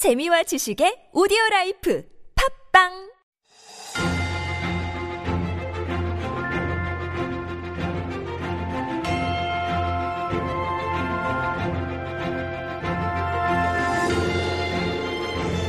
재미와 0.00 0.43
지식의 0.43 1.09
오디오 1.13 1.37
라이프 1.51 2.03
팝빵 2.73 3.11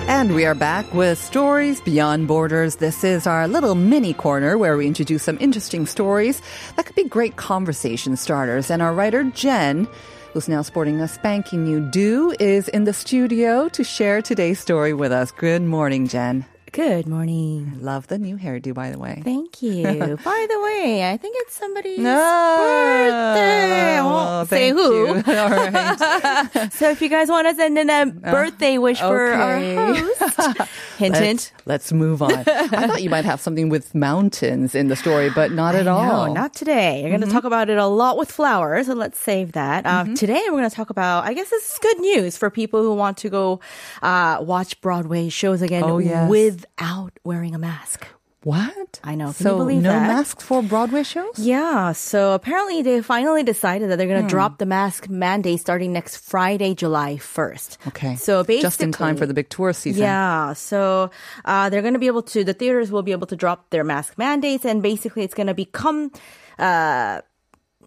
And 0.08 0.34
we 0.34 0.44
are 0.44 0.54
back 0.54 0.92
with 0.94 1.18
Stories 1.18 1.80
Beyond 1.80 2.28
Borders. 2.28 2.76
This 2.76 3.02
is 3.02 3.26
our 3.26 3.48
little 3.48 3.74
mini 3.74 4.14
corner 4.14 4.56
where 4.56 4.76
we 4.76 4.86
introduce 4.86 5.22
some 5.22 5.36
interesting 5.40 5.86
stories 5.86 6.40
that 6.76 6.86
could 6.86 6.94
be 6.96 7.04
great 7.04 7.36
conversation 7.36 8.16
starters. 8.16 8.70
And 8.70 8.82
our 8.82 8.94
writer, 8.94 9.24
Jen, 9.24 9.88
who's 10.32 10.48
now 10.48 10.62
sporting 10.62 11.00
a 11.00 11.08
spanking 11.08 11.64
new 11.64 11.80
do, 11.80 12.34
is 12.40 12.68
in 12.68 12.84
the 12.84 12.92
studio 12.92 13.68
to 13.70 13.84
share 13.84 14.22
today's 14.22 14.60
story 14.60 14.94
with 14.94 15.12
us. 15.12 15.30
Good 15.30 15.62
morning, 15.62 16.08
Jen. 16.08 16.51
Good 16.72 17.06
morning. 17.06 17.70
Love 17.82 18.06
the 18.06 18.16
new 18.16 18.38
hairdo, 18.38 18.72
by 18.72 18.90
the 18.90 18.98
way. 18.98 19.20
Thank 19.22 19.60
you. 19.62 19.82
By 20.24 20.46
the 20.48 20.60
way, 20.62 21.06
I 21.10 21.18
think 21.18 21.36
it's 21.40 21.54
somebody's 21.54 21.98
Ah, 22.02 22.56
birthday. 22.56 23.98
I 23.98 24.02
won't 24.02 24.48
say 24.48 24.70
who. 24.70 25.06
you. 25.08 25.08
All 25.26 25.50
right. 25.50 26.72
So 26.72 26.88
if 26.88 27.02
you 27.02 27.10
guys 27.10 27.28
want 27.28 27.46
to 27.48 27.54
send 27.54 27.76
in 27.76 27.90
a 27.90 28.06
birthday 28.06 28.78
wish 28.78 29.00
for 29.00 29.34
Uh, 29.34 29.36
okay. 29.58 29.76
our 29.76 29.94
host, 29.94 30.70
hint, 30.96 31.12
Let's, 31.12 31.18
hint. 31.18 31.52
let's 31.66 31.92
move 31.92 32.22
on. 32.22 32.32
I 32.32 32.42
thought 32.86 33.02
you 33.02 33.10
might 33.10 33.26
have 33.26 33.38
something 33.42 33.68
with 33.68 33.94
mountains 33.94 34.74
in 34.74 34.88
the 34.88 34.96
story, 34.96 35.28
but 35.28 35.52
not 35.52 35.74
at 35.74 35.84
No, 35.84 35.92
all. 35.96 36.24
Mm-hmm. 36.24 36.34
not 36.34 36.54
today. 36.54 37.02
You're 37.02 37.10
going 37.10 37.20
to 37.20 37.30
talk 37.30 37.44
about 37.44 37.68
it 37.68 37.76
a 37.76 37.86
lot 37.86 38.16
with 38.16 38.30
flowers, 38.32 38.86
so 38.86 38.94
let's 38.94 39.18
save 39.20 39.52
that. 39.52 39.84
Uh, 39.84 40.04
Today, 40.14 40.40
we're 40.46 40.52
going 40.58 40.70
to 40.70 40.74
talk 40.74 40.88
about, 40.88 41.24
I 41.24 41.34
guess 41.34 41.50
this 41.50 41.70
is 41.74 41.78
good 41.82 42.00
news 42.00 42.38
for 42.38 42.48
people 42.48 42.80
who 42.82 42.94
want 42.94 43.18
to 43.18 43.28
go 43.28 43.60
uh, 44.00 44.38
watch 44.40 44.80
Broadway 44.80 45.28
shows 45.28 45.60
again 45.60 45.82
Oh, 45.84 45.98
yes. 45.98 46.30
Without 46.66 47.12
wearing 47.24 47.54
a 47.54 47.58
mask. 47.58 48.06
What? 48.44 48.98
I 49.04 49.14
know. 49.14 49.26
Can 49.26 49.34
so 49.34 49.50
you 49.52 49.56
believe 49.58 49.82
no 49.82 49.92
that? 49.92 50.08
masks 50.08 50.42
for 50.42 50.62
Broadway 50.64 51.04
shows? 51.04 51.38
Yeah, 51.38 51.92
so 51.92 52.32
apparently 52.32 52.82
they 52.82 53.00
finally 53.00 53.44
decided 53.44 53.88
that 53.88 53.98
they're 53.98 54.08
Hmm. 54.08 54.14
going 54.14 54.26
to 54.26 54.28
drop 54.28 54.58
the 54.58 54.66
mask 54.66 55.08
mandate 55.08 55.60
starting 55.60 55.92
next 55.92 56.16
Friday, 56.16 56.74
July 56.74 57.18
1st. 57.18 57.78
Okay. 57.88 58.16
So 58.16 58.42
basically, 58.42 58.62
just 58.62 58.82
in 58.82 58.90
time 58.90 59.16
for 59.16 59.26
the 59.26 59.34
big 59.34 59.48
tour 59.48 59.72
season. 59.72 60.02
Yeah, 60.02 60.54
so 60.54 61.10
uh, 61.44 61.68
they're 61.70 61.82
going 61.82 61.94
to 61.94 62.00
be 62.00 62.08
able 62.08 62.22
to, 62.34 62.42
the 62.42 62.52
theaters 62.54 62.90
will 62.90 63.04
be 63.04 63.12
able 63.12 63.28
to 63.28 63.36
drop 63.36 63.70
their 63.70 63.84
mask 63.84 64.18
mandates, 64.18 64.64
and 64.64 64.82
basically 64.82 65.22
it's 65.22 65.34
going 65.34 65.46
to 65.48 65.54
become. 65.54 66.10
Uh, 66.58 67.20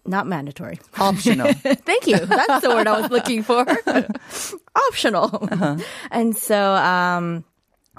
not 0.06 0.26
mandatory. 0.28 0.78
Optional. 1.00 1.52
Thank 1.90 2.06
you. 2.06 2.16
That's 2.16 2.62
the 2.62 2.70
word 2.70 2.86
I 2.86 3.00
was 3.00 3.10
looking 3.10 3.42
for. 3.42 3.66
Optional. 4.88 5.24
Uh-huh. 5.50 5.76
And 6.12 6.36
so, 6.36 6.56
um, 6.74 7.44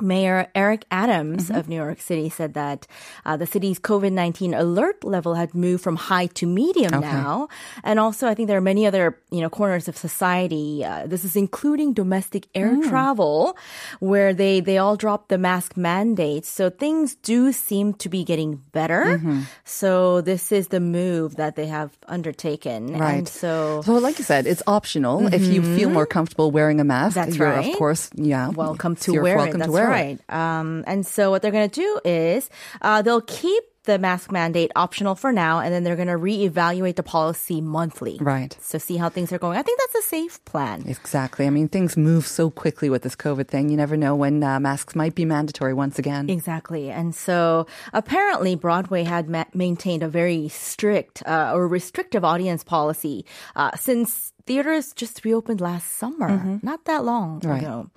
Mayor 0.01 0.47
Eric 0.55 0.85
Adams 0.91 1.47
Mm-hmm. 1.47 1.57
of 1.57 1.67
New 1.69 1.75
York 1.75 2.01
City 2.01 2.29
said 2.29 2.53
that 2.55 2.87
uh, 3.25 3.37
the 3.37 3.45
city's 3.45 3.79
COVID 3.79 4.11
19 4.11 4.53
alert 4.53 5.03
level 5.03 5.35
had 5.35 5.53
moved 5.53 5.83
from 5.83 5.95
high 5.95 6.27
to 6.27 6.45
medium 6.45 6.99
now. 7.01 7.47
And 7.83 7.99
also, 7.99 8.27
I 8.27 8.33
think 8.33 8.47
there 8.47 8.57
are 8.57 8.61
many 8.61 8.85
other 8.85 9.17
you 9.31 9.41
know 9.41 9.49
corners 9.49 9.87
of 9.87 9.97
society. 9.97 10.83
Uh, 10.83 11.07
this 11.07 11.23
is 11.25 11.35
including 11.35 11.93
domestic 11.93 12.47
air 12.55 12.67
Mm. 12.77 12.89
travel, 12.89 13.55
where 13.99 14.33
they, 14.33 14.59
they 14.59 14.77
all 14.77 14.95
dropped 14.97 15.29
the 15.29 15.37
mask 15.37 15.77
mandates. 15.77 16.49
So 16.49 16.69
things 16.69 17.15
do 17.15 17.51
seem 17.51 17.93
to 17.95 18.09
be 18.09 18.23
getting 18.23 18.61
better. 18.73 19.05
Mm-hmm. 19.17 19.41
So 19.63 20.21
this 20.21 20.51
is 20.51 20.67
the 20.67 20.79
move 20.79 21.35
that 21.37 21.55
they 21.55 21.67
have 21.67 21.91
undertaken. 22.07 22.89
And 22.93 22.99
Right. 22.99 23.27
so 23.27 23.81
So, 23.85 23.93
like 23.95 24.19
you 24.19 24.25
said, 24.25 24.45
it's 24.47 24.61
optional. 24.67 25.33
If 25.33 25.43
you 25.45 25.61
feel 25.63 25.89
more 25.89 26.05
comfortable 26.05 26.51
wearing 26.51 26.79
a 26.79 26.83
mask, 26.83 27.15
That's 27.15 27.37
you're, 27.37 27.47
right. 27.49 27.71
of 27.71 27.77
course, 27.77 28.09
yeah. 28.15 28.49
welcome 28.49 28.95
to 29.07 29.21
wear 29.21 29.37
welcome 29.37 29.61
it. 29.61 29.65
to 29.65 29.71
wear 29.71 29.86
right. 29.89 30.19
Um, 30.29 30.83
and 30.87 31.05
so 31.05 31.29
what 31.31 31.41
they're 31.41 31.51
going 31.51 31.69
to 31.69 31.81
do 31.81 31.99
is 32.05 32.49
uh, 32.81 33.01
they'll 33.01 33.21
keep 33.21 33.63
the 33.87 33.97
mask 33.97 34.31
mandate 34.31 34.71
optional 34.75 35.15
for 35.15 35.31
now, 35.31 35.59
and 35.59 35.73
then 35.73 35.83
they're 35.83 35.95
going 35.95 36.09
to 36.09 36.13
reevaluate 36.13 36.97
the 36.97 37.03
policy 37.03 37.61
monthly. 37.61 38.17
Right. 38.19 38.55
So 38.61 38.77
see 38.77 38.97
how 38.97 39.09
things 39.09 39.31
are 39.31 39.39
going. 39.39 39.57
I 39.57 39.63
think 39.63 39.79
that's 39.79 40.05
a 40.05 40.09
safe 40.09 40.43
plan. 40.45 40.83
Exactly. 40.85 41.47
I 41.47 41.49
mean, 41.49 41.69
things 41.69 41.97
move 41.97 42.27
so 42.27 42.51
quickly 42.51 42.89
with 42.89 43.01
this 43.01 43.15
COVID 43.15 43.47
thing. 43.47 43.69
You 43.69 43.77
never 43.77 43.97
know 43.97 44.13
when 44.13 44.43
uh, 44.43 44.59
masks 44.59 44.93
might 44.93 45.15
be 45.15 45.25
mandatory 45.25 45.73
once 45.73 45.97
again. 45.97 46.29
Exactly. 46.29 46.91
And 46.91 47.15
so 47.15 47.65
apparently 47.93 48.55
Broadway 48.55 49.03
had 49.03 49.29
ma- 49.29 49.45
maintained 49.53 50.03
a 50.03 50.09
very 50.09 50.49
strict 50.49 51.23
uh, 51.25 51.53
or 51.55 51.67
restrictive 51.67 52.25
audience 52.25 52.63
policy 52.63 53.25
uh, 53.55 53.71
since 53.77 54.33
theaters 54.47 54.93
just 54.93 55.23
reopened 55.25 55.61
last 55.61 55.97
summer, 55.97 56.29
mm-hmm. 56.29 56.57
not 56.63 56.85
that 56.85 57.03
long 57.03 57.39
Right. 57.43 57.61
ago. 57.61 57.89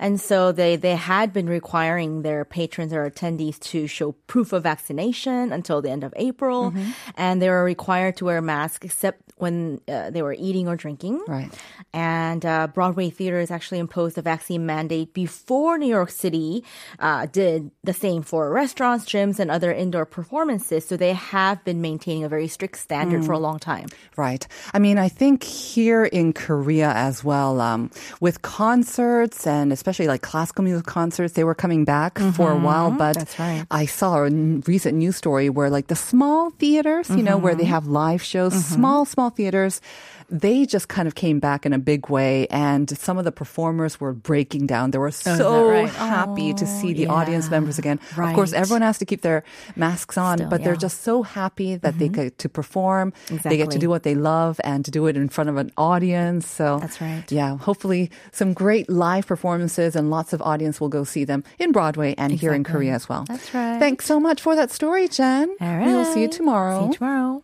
And 0.00 0.20
so 0.20 0.50
they, 0.50 0.74
they 0.76 0.96
had 0.96 1.32
been 1.32 1.46
requiring 1.48 2.22
their 2.22 2.44
patrons 2.44 2.92
or 2.92 3.08
attendees 3.08 3.60
to 3.70 3.86
show 3.86 4.12
proof 4.26 4.52
of 4.52 4.62
vaccination 4.64 5.52
until 5.52 5.82
the 5.82 5.90
end 5.90 6.02
of 6.04 6.12
April. 6.16 6.70
Mm-hmm. 6.72 6.90
And 7.16 7.40
they 7.42 7.50
were 7.50 7.62
required 7.62 8.16
to 8.16 8.24
wear 8.24 8.40
masks 8.40 8.84
except 8.84 9.27
when 9.40 9.80
uh, 9.88 10.10
they 10.10 10.22
were 10.22 10.34
eating 10.38 10.68
or 10.68 10.76
drinking. 10.76 11.22
Right. 11.26 11.50
And 11.92 12.44
uh, 12.44 12.66
Broadway 12.68 13.10
theaters 13.10 13.50
actually 13.50 13.78
imposed 13.78 14.18
a 14.18 14.22
vaccine 14.22 14.66
mandate 14.66 15.14
before 15.14 15.78
New 15.78 15.88
York 15.88 16.10
City 16.10 16.64
uh, 16.98 17.26
did 17.26 17.70
the 17.84 17.92
same 17.92 18.22
for 18.22 18.50
restaurants, 18.50 19.04
gyms, 19.04 19.38
and 19.38 19.50
other 19.50 19.72
indoor 19.72 20.04
performances. 20.06 20.86
So 20.86 20.96
they 20.96 21.12
have 21.14 21.64
been 21.64 21.80
maintaining 21.80 22.24
a 22.24 22.28
very 22.28 22.48
strict 22.48 22.78
standard 22.78 23.24
for 23.24 23.32
a 23.32 23.38
long 23.38 23.58
time. 23.58 23.86
Right. 24.16 24.46
I 24.74 24.78
mean, 24.78 24.98
I 24.98 25.08
think 25.08 25.42
here 25.44 26.04
in 26.04 26.32
Korea 26.32 26.90
as 26.90 27.24
well, 27.24 27.60
um, 27.60 27.90
with 28.20 28.42
concerts 28.42 29.46
and 29.46 29.72
especially 29.72 30.06
like 30.06 30.22
classical 30.22 30.62
music 30.64 30.86
concerts, 30.86 31.34
they 31.34 31.44
were 31.44 31.54
coming 31.54 31.84
back 31.84 32.18
for 32.18 32.52
a 32.52 32.56
while. 32.58 32.90
But 32.90 33.08
Mm-hmm. 33.08 33.18
That's 33.18 33.38
right. 33.38 33.64
I 33.70 33.86
saw 33.86 34.24
a 34.24 34.30
recent 34.68 34.98
news 34.98 35.16
story 35.16 35.48
where 35.48 35.70
like 35.70 35.86
the 35.86 35.96
small 35.96 36.50
theaters, 36.50 37.08
you 37.10 37.22
know, 37.22 37.38
where 37.38 37.54
they 37.54 37.64
Mm-hmm. 37.64 37.72
have 37.72 37.86
live 37.86 38.22
shows, 38.22 38.52
small, 38.64 39.04
small 39.04 39.27
theaters, 39.30 39.80
they 40.30 40.66
just 40.66 40.88
kind 40.88 41.08
of 41.08 41.14
came 41.14 41.40
back 41.40 41.64
in 41.64 41.72
a 41.72 41.78
big 41.78 42.10
way. 42.10 42.46
And 42.48 42.88
some 42.98 43.16
of 43.18 43.24
the 43.24 43.32
performers 43.32 43.98
were 43.98 44.12
breaking 44.12 44.66
down. 44.66 44.90
They 44.90 44.98
were 44.98 45.08
Oh, 45.08 45.36
so 45.36 45.70
right? 45.70 45.88
happy 45.88 46.52
to 46.54 46.66
see 46.66 46.92
the 46.92 47.06
Oh, 47.06 47.14
audience 47.14 47.48
members 47.50 47.78
again. 47.78 47.98
Of 48.16 48.34
course, 48.34 48.52
everyone 48.52 48.82
has 48.82 48.98
to 48.98 49.06
keep 49.06 49.22
their 49.22 49.42
masks 49.76 50.18
on, 50.18 50.38
Still, 50.38 50.50
but 50.50 50.62
they're. 50.64 50.74
Mm-hmm. 50.74 50.80
just 50.80 51.02
so 51.02 51.22
happy 51.22 51.76
that 51.76 51.98
they 51.98 52.08
get 52.08 52.38
to 52.38 52.48
perform. 52.48 53.12
They 53.42 53.56
get 53.56 53.70
to 53.70 53.78
do 53.78 53.88
what 53.88 54.02
they 54.02 54.14
love 54.14 54.60
and 54.64 54.84
to 54.84 54.90
do 54.90 55.06
it 55.06 55.16
in 55.16 55.28
front 55.28 55.48
of 55.50 55.56
an 55.56 55.72
audience. 55.76 56.46
So 56.46 56.78
That's 56.78 57.00
right. 57.00 57.24
Yeah, 57.32 57.56
hopefully 57.56 58.10
some 58.32 58.52
great 58.52 58.88
live 58.90 59.26
performances 59.26 59.96
and 59.96 60.10
lots 60.10 60.32
of 60.32 60.42
audience 60.42 60.78
will 60.80 60.88
go 60.90 61.04
see 61.04 61.24
them 61.24 61.42
in 61.58 61.72
Broadway 61.72 62.14
and 62.18 62.32
here 62.32 62.52
in 62.52 62.64
Korea 62.64 62.92
as 62.94 63.08
well. 63.08 63.24
That's 63.26 63.52
right. 63.54 63.78
Thanks 63.80 64.04
so 64.04 64.20
much 64.20 64.40
for 64.42 64.54
that 64.54 64.70
story, 64.70 65.08
Jen. 65.08 65.56
All 65.60 65.78
We 65.86 65.92
will 65.92 66.04
see 66.04 66.20
you 66.22 66.28
tomorrow. 66.28 66.80
See 66.80 66.86
you 66.88 66.92
tomorrow. 66.94 67.42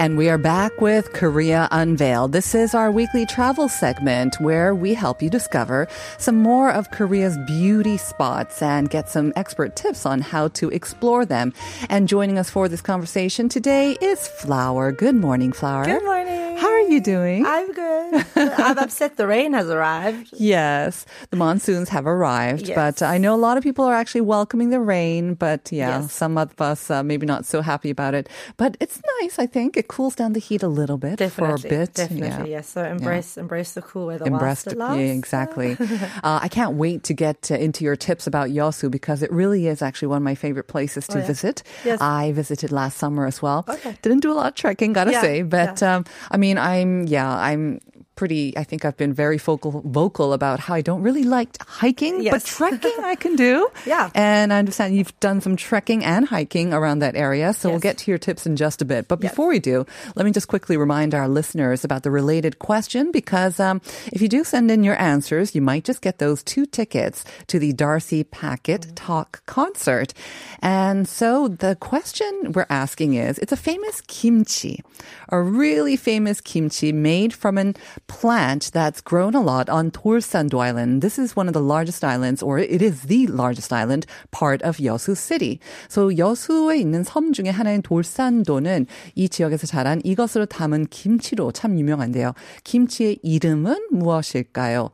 And 0.00 0.16
we 0.16 0.30
are 0.30 0.38
back 0.38 0.80
with 0.80 1.12
Korea 1.12 1.68
Unveiled. 1.70 2.32
This 2.32 2.54
is 2.54 2.74
our 2.74 2.90
weekly 2.90 3.26
travel 3.26 3.68
segment 3.68 4.40
where 4.40 4.74
we 4.74 4.94
help 4.94 5.20
you 5.20 5.28
discover 5.28 5.88
some 6.16 6.38
more 6.38 6.72
of 6.72 6.90
Korea's 6.90 7.36
beauty 7.46 7.98
spots 7.98 8.62
and 8.62 8.88
get 8.88 9.10
some 9.10 9.30
expert 9.36 9.76
tips 9.76 10.06
on 10.06 10.22
how 10.22 10.48
to 10.56 10.70
explore 10.70 11.26
them. 11.26 11.52
And 11.90 12.08
joining 12.08 12.38
us 12.38 12.48
for 12.48 12.66
this 12.66 12.80
conversation 12.80 13.50
today 13.50 13.98
is 14.00 14.26
Flower. 14.26 14.90
Good 14.90 15.16
morning, 15.16 15.52
Flower. 15.52 15.84
Good 15.84 16.02
morning. 16.02 16.56
How 16.56 16.69
you 16.90 17.00
doing? 17.00 17.44
I'm 17.46 17.72
good. 17.72 18.26
I'm 18.36 18.78
upset 18.86 19.16
the 19.16 19.26
rain 19.26 19.52
has 19.54 19.68
arrived. 19.68 20.30
Yes, 20.36 21.06
the 21.30 21.36
monsoons 21.36 21.88
have 21.90 22.06
arrived, 22.06 22.68
Yes. 22.68 22.76
but 22.76 23.02
I 23.06 23.18
know 23.18 23.34
a 23.34 23.42
lot 23.48 23.56
of 23.56 23.62
people 23.62 23.84
are 23.84 23.94
actually 23.94 24.22
welcoming 24.22 24.70
the 24.70 24.80
rain. 24.80 25.34
But 25.34 25.70
yeah, 25.72 26.00
Yes. 26.00 26.12
some 26.12 26.36
of 26.38 26.60
us 26.60 26.90
uh, 26.90 27.02
maybe 27.02 27.26
not 27.26 27.46
so 27.46 27.62
happy 27.62 27.90
about 27.90 28.14
it. 28.14 28.28
But 28.56 28.76
it's 28.80 29.00
nice, 29.20 29.38
I 29.38 29.46
think. 29.46 29.76
It 29.76 29.88
cools 29.88 30.14
down 30.14 30.32
the 30.32 30.40
heat 30.40 30.62
a 30.62 30.68
little 30.68 30.98
bit 30.98 31.16
Definitely, 31.18 31.60
for 31.62 31.66
a 31.66 31.78
bit. 31.78 31.94
definitely, 31.94 32.50
Yeah. 32.50 32.56
yes. 32.58 32.68
So 32.68 32.84
embrace, 32.84 33.36
embrace 33.36 33.72
the 33.72 33.82
cool 33.82 34.06
weather 34.06 34.26
Embrace 34.26 34.42
whilst 34.42 34.66
it 34.68 34.76
lasts. 34.78 34.98
Yeah, 34.98 35.12
exactly. 35.12 35.76
uh, 36.24 36.40
I 36.42 36.48
can't 36.48 36.74
wait 36.74 37.04
to 37.04 37.14
get 37.14 37.50
uh, 37.50 37.54
into 37.54 37.84
your 37.84 37.96
tips 37.96 38.26
about 38.26 38.48
Yosu 38.50 38.90
because 38.90 39.22
it 39.22 39.30
really 39.32 39.66
is 39.66 39.82
actually 39.82 40.08
one 40.08 40.16
of 40.18 40.22
my 40.24 40.34
favorite 40.34 40.66
places 40.68 41.06
to 41.08 41.18
Oh, 41.18 41.20
yeah. 41.20 41.26
visit. 41.26 41.62
Yes. 41.84 42.00
I 42.00 42.32
visited 42.32 42.72
last 42.72 42.98
summer 42.98 43.26
as 43.26 43.40
well. 43.42 43.64
Okay. 43.68 43.96
Didn't 44.02 44.20
do 44.20 44.32
a 44.32 44.34
lot 44.34 44.48
of 44.48 44.54
trekking, 44.54 44.92
gotta 44.92 45.12
Yeah, 45.12 45.20
say, 45.20 45.42
but 45.42 45.82
um, 45.82 46.04
I 46.30 46.36
mean, 46.36 46.58
I'm 46.80 47.06
yeah, 47.06 47.30
I'm 47.30 47.80
pretty. 48.20 48.52
I 48.62 48.64
think 48.68 48.84
I've 48.84 48.98
been 48.98 49.14
very 49.24 49.38
vocal 49.38 49.80
vocal 49.84 50.34
about 50.34 50.60
how 50.60 50.74
I 50.74 50.82
don't 50.82 51.00
really 51.02 51.24
like 51.24 51.48
hiking, 51.80 52.22
but 52.30 52.44
trekking 52.44 52.98
I 53.02 53.14
can 53.16 53.34
do. 53.48 53.54
Yeah. 53.86 54.10
and 54.14 54.52
I 54.52 54.58
understand 54.58 54.94
you've 54.94 55.18
done 55.20 55.40
some 55.40 55.56
trekking 55.56 56.04
and 56.04 56.26
hiking 56.26 56.74
around 56.74 56.98
that 57.00 57.16
area, 57.16 57.54
so 57.54 57.70
we'll 57.70 57.80
get 57.88 57.96
to 58.04 58.10
your 58.10 58.18
tips 58.18 58.44
in 58.46 58.56
just 58.56 58.82
a 58.82 58.84
bit. 58.84 59.08
But 59.08 59.22
Yes. 59.22 59.32
before 59.32 59.48
we 59.48 59.58
do, 59.58 59.86
let 60.16 60.26
me 60.26 60.32
just 60.32 60.48
quickly 60.48 60.76
remind 60.76 61.14
our 61.14 61.28
listeners 61.28 61.82
about 61.82 62.02
the 62.02 62.10
related 62.10 62.58
question 62.58 63.10
because 63.10 63.58
um, 63.58 63.80
if 64.12 64.20
you 64.20 64.28
do 64.28 64.44
send 64.44 64.70
in 64.70 64.84
your 64.84 65.00
answers, 65.00 65.54
you 65.54 65.62
might 65.62 65.84
just 65.88 66.02
get 66.02 66.18
those 66.18 66.42
two 66.42 66.66
tickets 66.66 67.24
to 67.46 67.58
the 67.58 67.72
Darcy 67.72 68.22
Packet 68.24 68.94
Talk 68.96 69.40
concert. 69.46 70.12
And 70.60 71.08
so 71.08 71.48
the 71.48 71.74
question 71.80 72.52
we're 72.54 72.66
asking 72.68 73.14
is 73.14 73.38
it's 73.38 73.52
a 73.52 73.56
famous 73.70 74.02
kimchi, 74.02 74.84
a 75.30 75.40
really 75.40 75.96
famous 75.96 76.40
kimchi 76.42 76.92
made 76.92 77.32
from 77.32 77.56
an 77.56 77.74
plant 78.09 78.71
that's 78.73 79.01
grown 79.01 79.35
a 79.35 79.41
lot 79.41 79.69
on 79.69 79.91
Torsando 79.91 80.59
Island. 80.59 81.01
This 81.01 81.17
is 81.17 81.35
one 81.35 81.47
of 81.47 81.53
the 81.53 81.61
largest 81.61 82.03
islands, 82.03 82.41
or 82.41 82.59
it 82.59 82.81
is 82.81 83.03
the 83.03 83.27
largest 83.27 83.71
island, 83.71 84.05
part 84.31 84.61
of 84.61 84.77
Yeosu 84.77 85.15
City. 85.15 85.59
So 85.89 86.09
여수에 86.09 86.77
있는 86.77 87.03
섬 87.03 87.33
중에 87.33 87.49
하나인 87.49 87.81
돌산도는 87.81 88.87
이 89.15 89.29
지역에서 89.29 89.67
자란 89.67 90.01
이것으로 90.03 90.45
담은 90.45 90.87
김치로 90.89 91.51
참 91.51 91.77
유명한데요. 91.79 92.33
김치의 92.63 93.19
이름은 93.23 93.87
무엇일까요? 93.91 94.91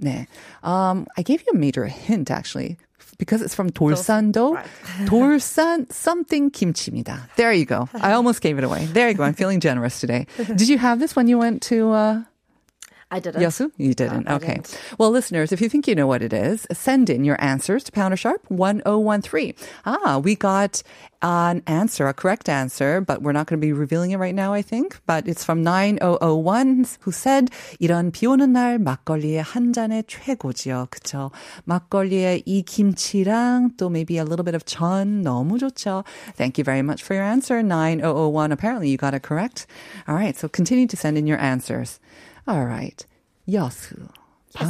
네. 0.00 0.26
Um, 0.62 1.06
I 1.16 1.22
gave 1.22 1.42
you 1.46 1.52
a 1.54 1.58
major 1.58 1.86
hint 1.86 2.30
actually. 2.30 2.76
Because 3.18 3.42
it's 3.42 3.54
from 3.54 3.68
돌산도, 3.68 4.54
right. 4.54 4.66
돌산 5.06 5.86
something 5.92 6.50
kimchi입니다. 6.50 7.28
There 7.36 7.52
you 7.52 7.66
go. 7.66 7.86
I 8.00 8.14
almost 8.14 8.40
gave 8.40 8.56
it 8.56 8.64
away. 8.64 8.86
There 8.86 9.08
you 9.08 9.14
go. 9.14 9.24
I'm 9.24 9.34
feeling 9.34 9.60
generous 9.60 10.00
today. 10.00 10.26
Did 10.38 10.70
you 10.70 10.78
have 10.78 11.00
this 11.00 11.14
when 11.14 11.28
you 11.28 11.36
went 11.36 11.60
to 11.68 11.92
uh, 11.92 12.22
I 13.12 13.18
didn't. 13.18 13.42
Yosu? 13.42 13.72
You 13.76 13.92
didn't. 13.92 14.28
I 14.28 14.34
okay. 14.36 14.54
didn't. 14.54 14.78
Well, 14.96 15.10
listeners, 15.10 15.50
if 15.50 15.60
you 15.60 15.68
think 15.68 15.88
you 15.88 15.96
know 15.96 16.06
what 16.06 16.22
it 16.22 16.32
is, 16.32 16.64
send 16.70 17.10
in 17.10 17.24
your 17.24 17.36
answers 17.42 17.82
to 17.84 17.92
Pounder 17.92 18.16
Sharp 18.16 18.48
1013. 18.48 19.54
Ah, 19.84 20.18
we 20.22 20.36
got 20.36 20.80
an 21.20 21.62
answer, 21.66 22.06
a 22.06 22.14
correct 22.14 22.48
answer, 22.48 23.00
but 23.00 23.20
we're 23.20 23.32
not 23.32 23.48
going 23.48 23.60
to 23.60 23.66
be 23.66 23.72
revealing 23.72 24.12
it 24.12 24.18
right 24.18 24.34
now, 24.34 24.52
I 24.52 24.62
think. 24.62 25.00
But 25.06 25.26
it's 25.26 25.42
from 25.42 25.64
9001 25.64 26.86
who 27.00 27.10
said, 27.10 27.50
이런 27.80 28.12
비 28.12 28.26
오는 28.28 28.52
날 28.52 28.78
막걸리의 28.78 29.42
한 29.42 29.72
잔의 29.72 30.04
최고지요. 30.06 30.86
그쵸? 30.90 31.32
막걸리에 31.64 32.44
이 32.46 32.62
김치랑 32.62 33.76
또 33.76 33.90
maybe 33.90 34.18
a 34.18 34.24
little 34.24 34.44
bit 34.44 34.54
of 34.54 34.64
전 34.64 35.22
너무 35.22 35.58
좋죠. 35.58 36.04
Thank 36.36 36.58
you 36.58 36.64
very 36.64 36.82
much 36.82 37.02
for 37.02 37.14
your 37.14 37.24
answer, 37.24 37.60
9001. 37.60 38.52
Apparently 38.52 38.88
you 38.88 38.96
got 38.96 39.14
it 39.14 39.22
correct. 39.24 39.66
All 40.06 40.14
right, 40.14 40.38
so 40.38 40.46
continue 40.48 40.86
to 40.86 40.96
send 40.96 41.18
in 41.18 41.26
your 41.26 41.40
answers. 41.40 41.98
All 42.47 42.65
right. 42.65 43.05
Yosu, 43.47 44.09
Yes. 44.59 44.63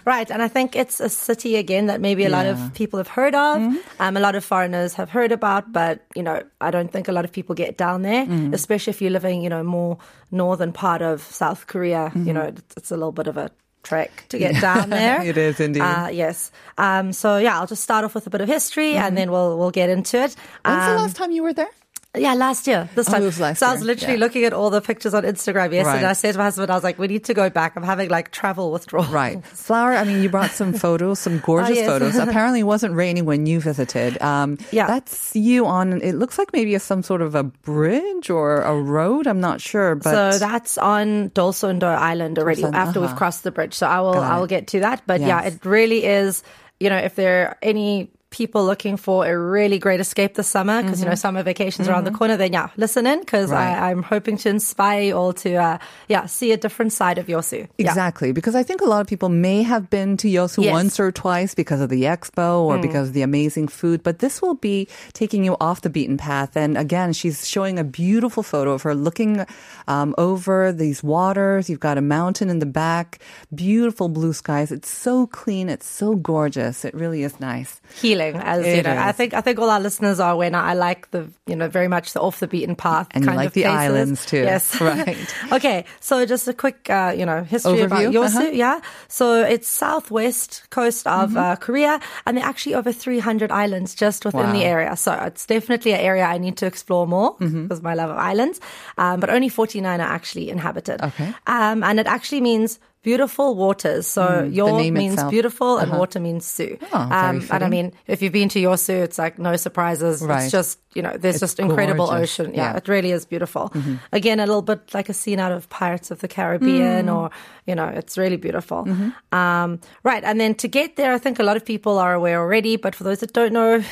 right, 0.04 0.30
and 0.30 0.40
I 0.40 0.48
think 0.48 0.76
it's 0.76 1.00
a 1.00 1.08
city 1.08 1.56
again 1.56 1.86
that 1.86 2.00
maybe 2.00 2.24
a 2.24 2.30
yeah. 2.30 2.36
lot 2.36 2.46
of 2.46 2.74
people 2.74 2.98
have 2.98 3.08
heard 3.08 3.34
of. 3.34 3.58
Mm-hmm. 3.58 3.76
Um, 3.98 4.16
a 4.16 4.20
lot 4.20 4.34
of 4.34 4.44
foreigners 4.44 4.94
have 4.94 5.10
heard 5.10 5.32
about, 5.32 5.72
but 5.72 6.04
you 6.14 6.22
know, 6.22 6.42
I 6.60 6.70
don't 6.70 6.92
think 6.92 7.08
a 7.08 7.12
lot 7.12 7.24
of 7.24 7.32
people 7.32 7.54
get 7.54 7.76
down 7.76 8.02
there, 8.02 8.24
mm-hmm. 8.24 8.54
especially 8.54 8.92
if 8.92 9.02
you're 9.02 9.10
living, 9.10 9.42
you 9.42 9.48
know, 9.48 9.64
more 9.64 9.98
northern 10.30 10.72
part 10.72 11.02
of 11.02 11.22
South 11.22 11.66
Korea. 11.66 12.10
Mm-hmm. 12.14 12.26
You 12.26 12.32
know, 12.34 12.42
it's, 12.42 12.74
it's 12.76 12.90
a 12.90 12.96
little 12.96 13.12
bit 13.12 13.26
of 13.26 13.36
a 13.36 13.50
trek 13.82 14.26
to 14.28 14.38
get 14.38 14.54
yeah. 14.54 14.60
down 14.60 14.90
there. 14.90 15.22
it 15.24 15.36
is 15.36 15.58
indeed. 15.58 15.82
Uh, 15.82 16.08
yes. 16.12 16.52
Um, 16.78 17.12
so 17.12 17.38
yeah, 17.38 17.58
I'll 17.58 17.66
just 17.66 17.82
start 17.82 18.04
off 18.04 18.14
with 18.14 18.26
a 18.28 18.30
bit 18.30 18.40
of 18.40 18.48
history, 18.48 18.92
mm-hmm. 18.92 19.04
and 19.04 19.18
then 19.18 19.32
we'll 19.32 19.58
we'll 19.58 19.72
get 19.72 19.90
into 19.90 20.18
it. 20.18 20.36
When's 20.64 20.84
um, 20.84 20.94
the 20.94 21.02
last 21.02 21.16
time 21.16 21.32
you 21.32 21.42
were 21.42 21.52
there? 21.52 21.70
Yeah, 22.16 22.34
last 22.34 22.66
year. 22.66 22.88
This 22.94 23.08
Oh, 23.08 23.12
time. 23.12 23.22
was 23.24 23.40
last 23.40 23.58
so 23.58 23.66
I 23.66 23.72
was 23.72 23.82
literally 23.82 24.14
yeah. 24.14 24.20
looking 24.20 24.44
at 24.44 24.52
all 24.52 24.70
the 24.70 24.80
pictures 24.80 25.14
on 25.14 25.24
Instagram 25.24 25.72
yesterday. 25.72 25.82
Right. 25.84 26.04
I 26.04 26.12
said 26.12 26.32
to 26.32 26.38
my 26.38 26.44
husband, 26.44 26.70
I 26.70 26.74
was 26.74 26.84
like, 26.84 26.98
we 26.98 27.08
need 27.08 27.24
to 27.24 27.34
go 27.34 27.50
back. 27.50 27.74
I'm 27.76 27.82
having 27.82 28.08
like 28.08 28.30
travel 28.30 28.70
withdrawal. 28.70 29.06
Right. 29.06 29.44
Flower, 29.44 29.94
I 29.94 30.04
mean, 30.04 30.22
you 30.22 30.28
brought 30.28 30.50
some 30.50 30.72
photos, 30.84 31.18
some 31.18 31.40
gorgeous 31.40 31.70
Oh, 31.70 31.74
yes. 31.80 31.86
photos. 31.88 32.16
Apparently, 32.28 32.60
it 32.60 32.64
wasn't 32.64 32.94
raining 32.94 33.24
when 33.24 33.46
you 33.46 33.60
visited. 33.60 34.20
Um, 34.22 34.58
Yeah. 34.70 34.86
That's 34.86 35.34
you 35.34 35.66
on, 35.66 36.00
it 36.02 36.14
looks 36.14 36.38
like 36.38 36.52
maybe 36.52 36.78
some 36.78 37.02
sort 37.02 37.20
of 37.22 37.34
a 37.34 37.42
bridge 37.42 38.30
or 38.30 38.62
a 38.62 38.74
road. 38.80 39.26
I'm 39.26 39.40
not 39.40 39.60
sure. 39.60 39.96
But 39.96 40.32
so 40.32 40.38
that's 40.38 40.78
on 40.78 41.30
Dolsando 41.30 41.84
Island 41.84 42.38
already 42.38 42.62
Dolson, 42.62 42.74
after 42.74 43.00
we've 43.00 43.08
uh-huh. 43.10 43.18
crossed 43.18 43.42
the 43.42 43.50
bridge. 43.50 43.74
So 43.74 43.86
I 43.88 44.00
will 44.00 44.14
I 44.18 44.38
will 44.38 44.46
get 44.46 44.68
to 44.68 44.80
that. 44.80 45.02
But 45.06 45.20
yeah, 45.20 45.42
it 45.42 45.64
really 45.64 46.04
is. 46.04 46.42
You 46.80 46.90
know, 46.90 46.96
if 46.96 47.14
there 47.14 47.48
are 47.48 47.56
any 47.62 48.10
people 48.34 48.64
looking 48.66 48.96
for 48.98 49.24
a 49.26 49.38
really 49.38 49.78
great 49.78 50.00
escape 50.00 50.34
this 50.34 50.48
summer 50.48 50.82
because 50.82 50.98
you 51.00 51.06
know 51.08 51.14
summer 51.14 51.42
vacations 51.46 51.86
around 51.88 52.02
the 52.04 52.10
corner, 52.10 52.36
then 52.36 52.52
yeah, 52.52 52.68
listen 52.76 53.06
in 53.06 53.20
because 53.20 53.44
Mm-hmm. 53.44 53.54
Right. 53.54 53.90
I'm 53.90 54.02
hoping 54.02 54.36
to 54.42 54.48
inspire 54.48 55.02
you 55.08 55.14
all 55.14 55.32
to 55.44 55.50
uh, 55.54 55.78
yeah 56.08 56.26
see 56.26 56.50
a 56.50 56.56
different 56.56 56.92
side 56.92 57.18
of 57.22 57.26
Yosu. 57.28 57.60
Yeah. 57.78 57.86
Exactly, 57.86 58.32
because 58.32 58.54
I 58.56 58.64
think 58.64 58.80
a 58.80 58.88
lot 58.94 59.00
of 59.00 59.06
people 59.06 59.28
may 59.28 59.62
have 59.62 59.84
been 59.88 60.16
to 60.18 60.28
Yosu 60.28 60.64
Yes. 60.64 60.72
Mm. 60.72 60.80
once 60.80 60.94
or 61.04 61.12
twice 61.12 61.52
because 61.54 61.80
of 61.84 61.88
the 61.94 62.02
expo 62.14 62.48
or 62.68 62.78
because 62.82 63.06
of 63.08 63.14
the 63.14 63.22
amazing 63.22 63.68
food, 63.68 64.02
but 64.02 64.18
this 64.24 64.40
will 64.42 64.58
be 64.70 64.88
taking 65.12 65.44
you 65.44 65.54
off 65.60 65.82
the 65.86 65.90
beaten 65.90 66.16
path. 66.16 66.56
And 66.56 66.76
again, 66.76 67.12
she's 67.12 67.46
showing 67.54 67.78
a 67.78 67.84
beautiful 67.84 68.42
photo 68.42 68.72
of 68.72 68.82
her 68.86 68.94
looking 69.06 69.44
um, 69.86 70.14
over 70.18 70.72
these 70.72 71.02
waters. 71.04 71.68
You've 71.70 71.84
got 71.88 71.98
a 71.98 72.04
mountain 72.18 72.48
in 72.50 72.58
the 72.64 72.70
back, 72.84 73.20
beautiful 73.54 74.08
blue 74.08 74.32
skies. 74.32 74.72
It's 74.72 74.90
so 74.90 75.26
clean, 75.28 75.68
it's 75.68 75.86
so 75.86 76.14
gorgeous. 76.32 76.84
It 76.88 76.94
really 76.94 77.22
is 77.28 77.38
nice. 77.52 77.80
Healing, 78.00 78.23
as 78.32 78.64
you 78.66 78.72
It 78.72 78.84
know, 78.84 78.96
I 78.96 79.12
think 79.12 79.34
I 79.34 79.40
think 79.40 79.58
all 79.58 79.70
our 79.70 79.80
listeners 79.80 80.20
are 80.20 80.32
aware 80.32 80.50
now. 80.50 80.62
I 80.64 80.74
like 80.74 81.10
the 81.10 81.28
you 81.46 81.56
know 81.56 81.68
very 81.68 81.88
much 81.88 82.12
the 82.12 82.20
off 82.20 82.40
the 82.40 82.46
beaten 82.48 82.74
path 82.76 83.08
And 83.10 83.24
you 83.24 83.28
kind 83.28 83.36
like 83.36 83.46
of 83.48 83.52
the 83.54 83.62
places. 83.62 83.78
islands 83.80 84.26
too. 84.26 84.38
Yes, 84.42 84.80
Right. 84.80 85.34
okay, 85.52 85.84
so 86.00 86.24
just 86.26 86.48
a 86.48 86.54
quick 86.54 86.88
uh, 86.90 87.14
you 87.16 87.26
know 87.26 87.42
history 87.44 87.80
about 87.82 88.00
Overview, 88.00 88.12
Yosu. 88.12 88.36
uh-huh. 88.36 88.50
Yeah, 88.52 88.80
so 89.08 89.42
it's 89.42 89.68
southwest 89.68 90.68
coast 90.70 91.06
of 91.06 91.30
Mm-hmm. 91.30 91.38
uh, 91.38 91.56
Korea, 91.56 92.00
and 92.26 92.36
there 92.36 92.44
are 92.44 92.48
actually 92.48 92.74
over 92.74 92.92
300 92.92 93.50
islands 93.50 93.94
just 93.94 94.24
within 94.24 94.52
the 94.52 94.64
area. 94.64 94.96
So 94.96 95.12
it's 95.12 95.46
definitely 95.46 95.92
an 95.92 96.00
area 96.00 96.24
I 96.24 96.38
need 96.38 96.56
to 96.58 96.66
explore 96.66 97.06
more 97.06 97.36
Mm-hmm. 97.38 97.62
because 97.64 97.82
my 97.82 97.94
love 97.94 98.10
of 98.10 98.16
islands. 98.18 98.60
Um, 98.98 99.20
but 99.20 99.30
only 99.30 99.48
49 99.48 100.00
are 100.00 100.02
actually 100.08 100.50
inhabited. 100.50 101.00
Okay. 101.02 101.32
um, 101.46 101.82
and 101.82 101.98
it 102.00 102.06
actually 102.06 102.40
means. 102.40 102.78
Beautiful 103.04 103.54
waters. 103.54 104.06
So 104.08 104.42
your 104.50 104.80
means 104.90 105.14
itself. 105.14 105.30
beautiful 105.30 105.78
and 105.78 105.92
water 105.92 106.18
means 106.18 106.44
Sioux. 106.46 106.78
Oh, 106.92 106.98
um, 106.98 107.46
and 107.52 107.62
I 107.62 107.68
mean, 107.68 107.92
if 108.08 108.22
you've 108.22 108.32
been 108.32 108.48
to 108.48 108.58
Yosu, 108.58 109.02
it's 109.04 109.18
like 109.18 109.38
no 109.38 109.54
surprises. 109.56 110.22
Right. 110.22 110.42
It's 110.42 110.50
just, 110.50 110.80
you 110.94 111.02
know, 111.02 111.14
there's 111.16 111.36
It's 111.36 111.40
just 111.40 111.60
incredible 111.60 112.06
gorgeous. 112.06 112.40
ocean. 112.40 112.54
Yeah. 112.54 112.62
Yeah, 112.62 112.68
Mm-hmm. 112.70 112.78
it 112.78 112.88
really 112.88 113.10
is 113.12 113.24
beautiful. 113.26 113.70
Again, 114.10 114.40
a 114.40 114.46
little 114.46 114.62
bit 114.62 114.80
like 114.94 115.08
a 115.08 115.14
scene 115.14 115.38
out 115.38 115.52
of 115.52 115.68
Pirates 115.68 116.10
of 116.10 116.18
the 116.20 116.28
Caribbean 116.28 117.06
Mm. 117.06 117.14
or, 117.14 117.30
you 117.66 117.74
know, 117.74 117.88
it's 117.88 118.16
really 118.16 118.38
beautiful. 118.38 118.84
Mm-hmm. 118.84 119.36
Um, 119.38 119.80
right. 120.02 120.24
And 120.24 120.40
then 120.40 120.54
to 120.56 120.66
get 120.68 120.96
there, 120.96 121.12
I 121.12 121.18
think 121.18 121.38
a 121.38 121.44
lot 121.44 121.56
of 121.56 121.64
people 121.64 121.98
are 121.98 122.14
aware 122.14 122.40
already, 122.40 122.76
but 122.76 122.94
for 122.94 123.04
those 123.04 123.20
that 123.20 123.32
don't 123.34 123.52
know, 123.52 123.84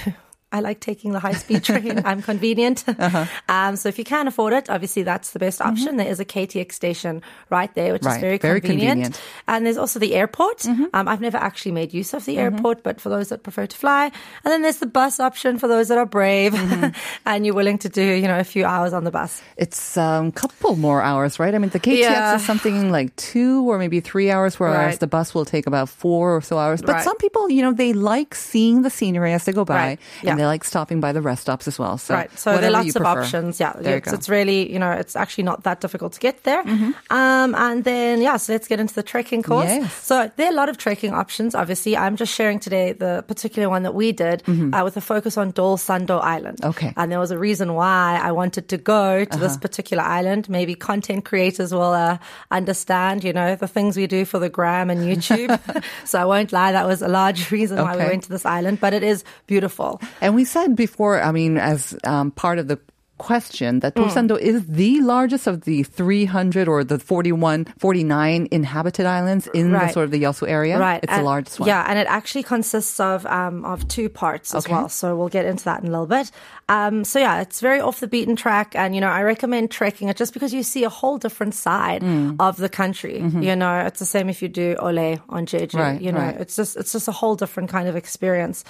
I 0.53 0.61
like 0.61 0.81
taking 0.81 1.13
the 1.13 1.19
high 1.21 1.33
speed 1.33 1.65
train. 1.69 2.03
I'm 2.05 2.21
convenient. 2.23 2.85
Uh-huh. 2.87 3.25
Um, 3.49 3.77
so 3.77 3.89
if 3.89 3.99
you 3.99 4.05
can 4.05 4.29
afford 4.29 4.53
it, 4.53 4.69
obviously 4.71 5.03
that's 5.03 5.31
the 5.33 5.39
best 5.39 5.61
option. 5.61 5.97
There 5.97 6.07
is 6.09 6.21
a 6.21 6.25
KTX 6.25 6.73
station 6.73 7.23
right 7.51 7.73
there, 7.75 7.93
which 7.95 8.03
Mm-hmm. 8.03 8.09
Right. 8.09 8.17
is 8.17 8.21
very, 8.21 8.39
Very 8.39 8.61
convenient. 8.61 8.91
convenient. 8.91 9.15
Mm-hmm. 9.15 9.51
And 9.55 9.67
there's 9.67 9.79
also 9.79 9.99
the 9.99 10.15
airport. 10.15 10.67
Um, 10.67 10.91
I've 11.09 11.21
never 11.21 11.39
actually 11.39 11.73
made 11.73 11.95
use 11.95 12.13
of 12.15 12.25
the 12.27 12.37
airport, 12.39 12.83
but 12.83 13.01
for 13.01 13.09
those 13.09 13.31
that 13.31 13.43
prefer 13.43 13.67
to 13.67 13.77
fly. 13.77 14.05
And 14.45 14.53
then 14.53 14.63
there's 14.63 14.79
the 14.79 14.87
bus 14.87 15.19
option 15.21 15.59
for 15.59 15.69
those 15.69 15.89
that 15.89 15.99
are 15.99 16.07
brave 16.07 16.53
Mm-hmm. 16.53 16.93
and 17.27 17.47
you're 17.47 17.55
willing 17.55 17.79
to 17.79 17.89
do, 17.89 18.03
you 18.03 18.29
know, 18.29 18.39
a 18.39 18.45
few 18.45 18.65
hours 18.65 18.93
on 18.93 19.05
the 19.05 19.11
bus. 19.11 19.41
It's 19.57 19.97
a 19.97 20.03
um, 20.03 20.33
couple 20.33 20.77
more 20.77 21.01
hours, 21.03 21.39
right? 21.39 21.55
I 21.55 21.59
mean, 21.59 21.71
the 21.71 21.81
KTX 21.81 21.99
Yeah. 21.99 22.37
is 22.37 22.45
something 22.45 22.91
like 22.93 23.15
two 23.17 23.65
or 23.71 23.79
maybe 23.79 24.01
three 24.01 24.31
hours, 24.31 24.59
whereas 24.61 24.77
Right. 24.77 25.01
the 25.01 25.07
bus 25.07 25.35
will 25.35 25.45
take 25.47 25.67
about 25.67 25.89
four 25.89 26.37
or 26.37 26.41
so 26.43 26.59
hours. 26.59 26.83
But 26.83 26.93
Right. 26.97 27.05
some 27.05 27.17
people, 27.17 27.49
you 27.51 27.63
know, 27.63 27.73
they 27.73 27.93
like 27.95 28.35
seeing 28.35 28.83
the 28.83 28.91
scenery 28.91 29.33
as 29.33 29.45
they 29.45 29.53
go 29.53 29.65
by, 29.65 29.75
Right. 29.75 29.99
Yeah. 30.23 30.35
They 30.43 30.47
like 30.47 30.65
stopping 30.65 31.01
by 31.01 31.13
the 31.13 31.23
rest 31.23 31.43
stops 31.43 31.69
as 31.69 31.79
well. 31.79 31.99
So, 31.99 32.15
right. 32.15 32.39
So 32.39 32.59
there 32.59 32.69
are 32.69 32.73
lots 32.73 32.97
of 32.97 33.03
options. 33.03 33.61
Yeah. 33.61 33.75
There 33.79 33.93
you 33.93 33.99
it's, 33.99 34.11
go. 34.11 34.17
it's 34.17 34.29
really, 34.29 34.73
you 34.73 34.79
know, 34.79 34.91
it's 34.91 35.15
actually 35.15 35.45
not 35.45 35.63
that 35.63 35.81
difficult 35.81 36.15
to 36.15 36.21
get 36.21 36.43
there. 36.43 36.65
Mm-hmm. 36.65 36.91
Um, 37.11 37.55
and 37.55 37.85
then, 37.85 38.21
yeah, 38.21 38.37
so 38.39 38.53
let's 38.53 38.67
get 38.67 38.81
into 38.81 38.95
the 38.95 39.05
trekking 39.05 39.43
course. 39.43 39.67
Yes. 39.67 39.95
So 39.95 40.31
there 40.37 40.49
are 40.49 40.53
a 40.53 40.57
lot 40.57 40.69
of 40.69 40.79
trekking 40.79 41.15
options, 41.15 41.55
obviously. 41.55 41.97
I'm 41.97 42.17
just 42.17 42.35
sharing 42.35 42.59
today 42.59 42.93
the 42.93 43.25
particular 43.29 43.69
one 43.69 43.85
that 43.85 43.95
we 43.95 44.11
did 44.11 44.43
uh, 44.49 44.81
with 44.83 44.97
a 44.97 45.01
focus 45.01 45.37
on 45.37 45.53
Dol 45.53 45.77
Sando 45.77 46.21
Island. 46.21 46.59
Mm-hmm. 46.59 46.71
Okay. 46.71 46.89
Uh-huh. 46.89 47.03
And 47.03 47.13
there 47.13 47.21
was 47.21 47.31
a 47.31 47.39
reason 47.39 47.75
why 47.75 48.19
I 48.21 48.33
wanted 48.33 48.69
to 48.71 48.79
go 48.79 49.25
to 49.25 49.39
this 49.39 49.57
particular 49.57 50.03
island. 50.03 50.49
Maybe 50.49 50.75
content 50.75 51.25
creators 51.25 51.73
will 51.73 51.93
uh, 51.93 52.19
understand, 52.51 53.23
you 53.23 53.33
know, 53.33 53.55
the 53.55 53.69
things 53.69 53.97
we 53.97 54.09
do 54.09 54.25
for 54.25 54.41
the 54.41 54.49
gram 54.49 54.91
and 54.91 55.01
YouTube. 55.03 55.53
so 56.05 56.21
I 56.21 56.25
won't 56.25 56.53
lie, 56.53 56.73
that 56.73 56.87
was 56.87 57.01
a 57.01 57.09
large 57.09 57.51
reason 57.53 57.79
why 57.79 57.97
we 57.97 58.03
went 58.03 58.25
to 58.25 58.29
this 58.29 58.45
island, 58.45 58.81
but 58.81 58.93
it 58.93 59.03
is 59.03 59.25
beautiful. 59.47 60.01
And 60.21 60.32
we 60.35 60.45
said 60.45 60.77
before, 60.77 61.21
I 61.23 61.33
mean, 61.33 61.59
as 61.59 61.97
um, 62.05 62.31
part 62.31 62.59
of 62.59 62.69
the 62.69 62.79
question 63.19 63.81
that 63.81 63.95
Mm. 63.95 64.41
Is 64.41 64.67
the 64.67 65.01
largest 65.01 65.47
of 65.47 65.63
the 65.63 65.85
300 65.85 66.67
or 66.67 66.83
the 66.83 66.99
41, 66.99 67.67
49 67.79 68.49
inhabited 68.51 69.07
islands 69.07 69.47
in 69.55 69.71
the 69.71 69.89
sort 69.91 70.05
of 70.07 70.11
the 70.11 70.21
Yeosu 70.25 70.49
area. 70.49 70.77
Right. 70.77 70.99
It's 71.05 71.11
the 71.13 71.17
and- 71.19 71.25
largest 71.25 71.61
one. 71.61 71.69
Yeah, 71.69 71.85
and 71.87 71.99
it 72.01 72.07
actually 72.09 72.43
consists 72.43 72.99
of 72.99 73.25
um, 73.27 73.65
of 73.65 73.87
two 73.87 74.09
parts 74.09 74.55
as 74.57 74.67
Okay. 74.67 74.75
well. 74.75 74.89
So 74.89 75.15
we'll 75.17 75.29
get 75.29 75.47
into 75.47 75.65
that 75.67 75.83
in 75.83 75.87
a 75.89 75.91
little 75.93 76.07
bit. 76.07 76.33
Um, 76.73 77.05
so 77.05 77.19
yeah, 77.19 77.41
it's 77.43 77.61
very 77.61 77.81
off 77.81 78.01
the 78.01 78.07
beaten 78.09 78.37
track, 78.37 78.75
and 78.75 78.95
you 78.95 79.01
know 79.01 79.09
I 79.09 79.23
recommend 79.23 79.71
trekking 79.71 80.09
it 80.09 80.17
just 80.17 80.33
because 80.33 80.55
you 80.57 80.63
see 80.63 80.85
a 80.85 80.89
whole 81.01 81.19
different 81.19 81.55
side 81.55 82.03
Mm. 82.03 82.37
of 82.41 82.57
the 82.57 82.69
country. 82.69 83.19
You 83.49 83.55
know, 83.57 83.87
it's 83.89 83.99
the 83.99 84.07
same 84.07 84.29
if 84.31 84.43
you 84.43 84.49
do 84.49 84.77
Olle 84.79 85.19
on 85.29 85.47
Jeju. 85.47 85.69
Mm-hmm. 85.69 85.79
Right, 85.79 86.01
you 86.01 86.13
know, 86.13 86.21
right. 86.21 86.41
it's 86.41 86.57
just 86.57 86.77
it's 86.77 86.93
just 86.93 87.09
a 87.09 87.13
whole 87.21 87.37
different 87.37 87.69
kind 87.71 87.89
of 87.89 87.97
experience. 87.97 88.65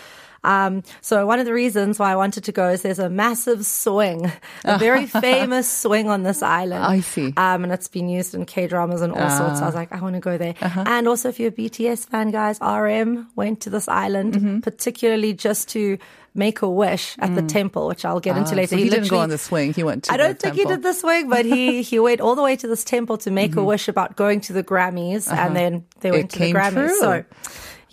Um, 0.44 0.82
so 1.00 1.24
one 1.24 1.38
of 1.38 1.46
the 1.46 1.52
reasons 1.54 2.00
why 2.00 2.10
I 2.10 2.16
wanted 2.16 2.42
to 2.44 2.52
go 2.52 2.68
is 2.70 2.82
there's 2.82 2.98
a 2.98 3.08
massive 3.08 3.64
swing, 3.64 4.26
a 4.64 4.76
very 4.76 5.06
famous 5.06 5.70
swing 5.70 6.08
on 6.10 6.24
this 6.24 6.42
island. 6.42 6.82
I 6.84 6.98
see. 7.00 7.32
Um, 7.36 7.62
and 7.62 7.72
it's 7.72 7.86
been 7.86 8.08
used 8.08 8.34
in 8.34 8.44
K 8.44 8.66
dramas 8.66 9.02
and 9.02 9.12
all 9.12 9.30
sorts. 9.30 9.58
So 9.58 9.64
I 9.64 9.66
was 9.70 9.76
like, 9.76 9.92
I 9.92 10.00
want 10.00 10.14
to 10.16 10.20
go 10.20 10.36
there. 10.38 10.54
Uh-huh. 10.60 10.82
And 10.84 11.06
also, 11.06 11.28
if 11.28 11.38
you're 11.38 11.50
a 11.54 11.58
BTS 11.62 12.08
fan, 12.10 12.32
guys, 12.32 12.58
RM 12.60 13.28
went 13.36 13.60
to 13.62 13.70
this 13.70 13.86
island 13.86 14.34
Mm-hmm. 14.34 14.60
particularly 14.66 15.32
just 15.32 15.68
to 15.78 15.96
make 16.34 16.62
a 16.62 16.68
wish 16.68 17.14
at 17.18 17.34
the 17.34 17.42
temple, 17.42 17.88
which 17.88 18.04
I'll 18.04 18.20
get 18.20 18.36
into 18.36 18.52
Ah, 18.52 18.56
later. 18.56 18.68
so 18.68 18.76
he, 18.76 18.88
didn't 18.88 19.08
go 19.08 19.18
on 19.18 19.28
the 19.28 19.36
swing. 19.38 19.74
He 19.74 19.82
went 19.82 20.04
to 20.04 20.12
I 20.12 20.16
don't 20.16 20.38
think 20.38 20.54
he 20.54 20.64
did 20.64 20.82
the 20.82 20.92
swing, 20.94 21.28
but 21.28 21.44
he 21.44 21.82
he 21.90 21.98
went 21.98 22.20
all 22.20 22.34
the 22.34 22.42
way 22.42 22.56
to 22.56 22.66
this 22.66 22.84
temple 22.84 23.18
to 23.18 23.30
make 23.30 23.50
Mm-hmm. 23.52 23.60
a 23.60 23.64
wish 23.64 23.88
about 23.88 24.16
going 24.16 24.40
to 24.42 24.52
the 24.52 24.62
Grammys, 24.64 25.30
and 25.30 25.54
then 25.54 25.84
they 26.00 26.08
Uh-huh. 26.08 26.16
It 26.16 26.20
went 26.20 26.30
to 26.32 26.38
the 26.38 26.52
Grammys. 26.52 26.72
true. 26.88 27.00
So 27.00 27.24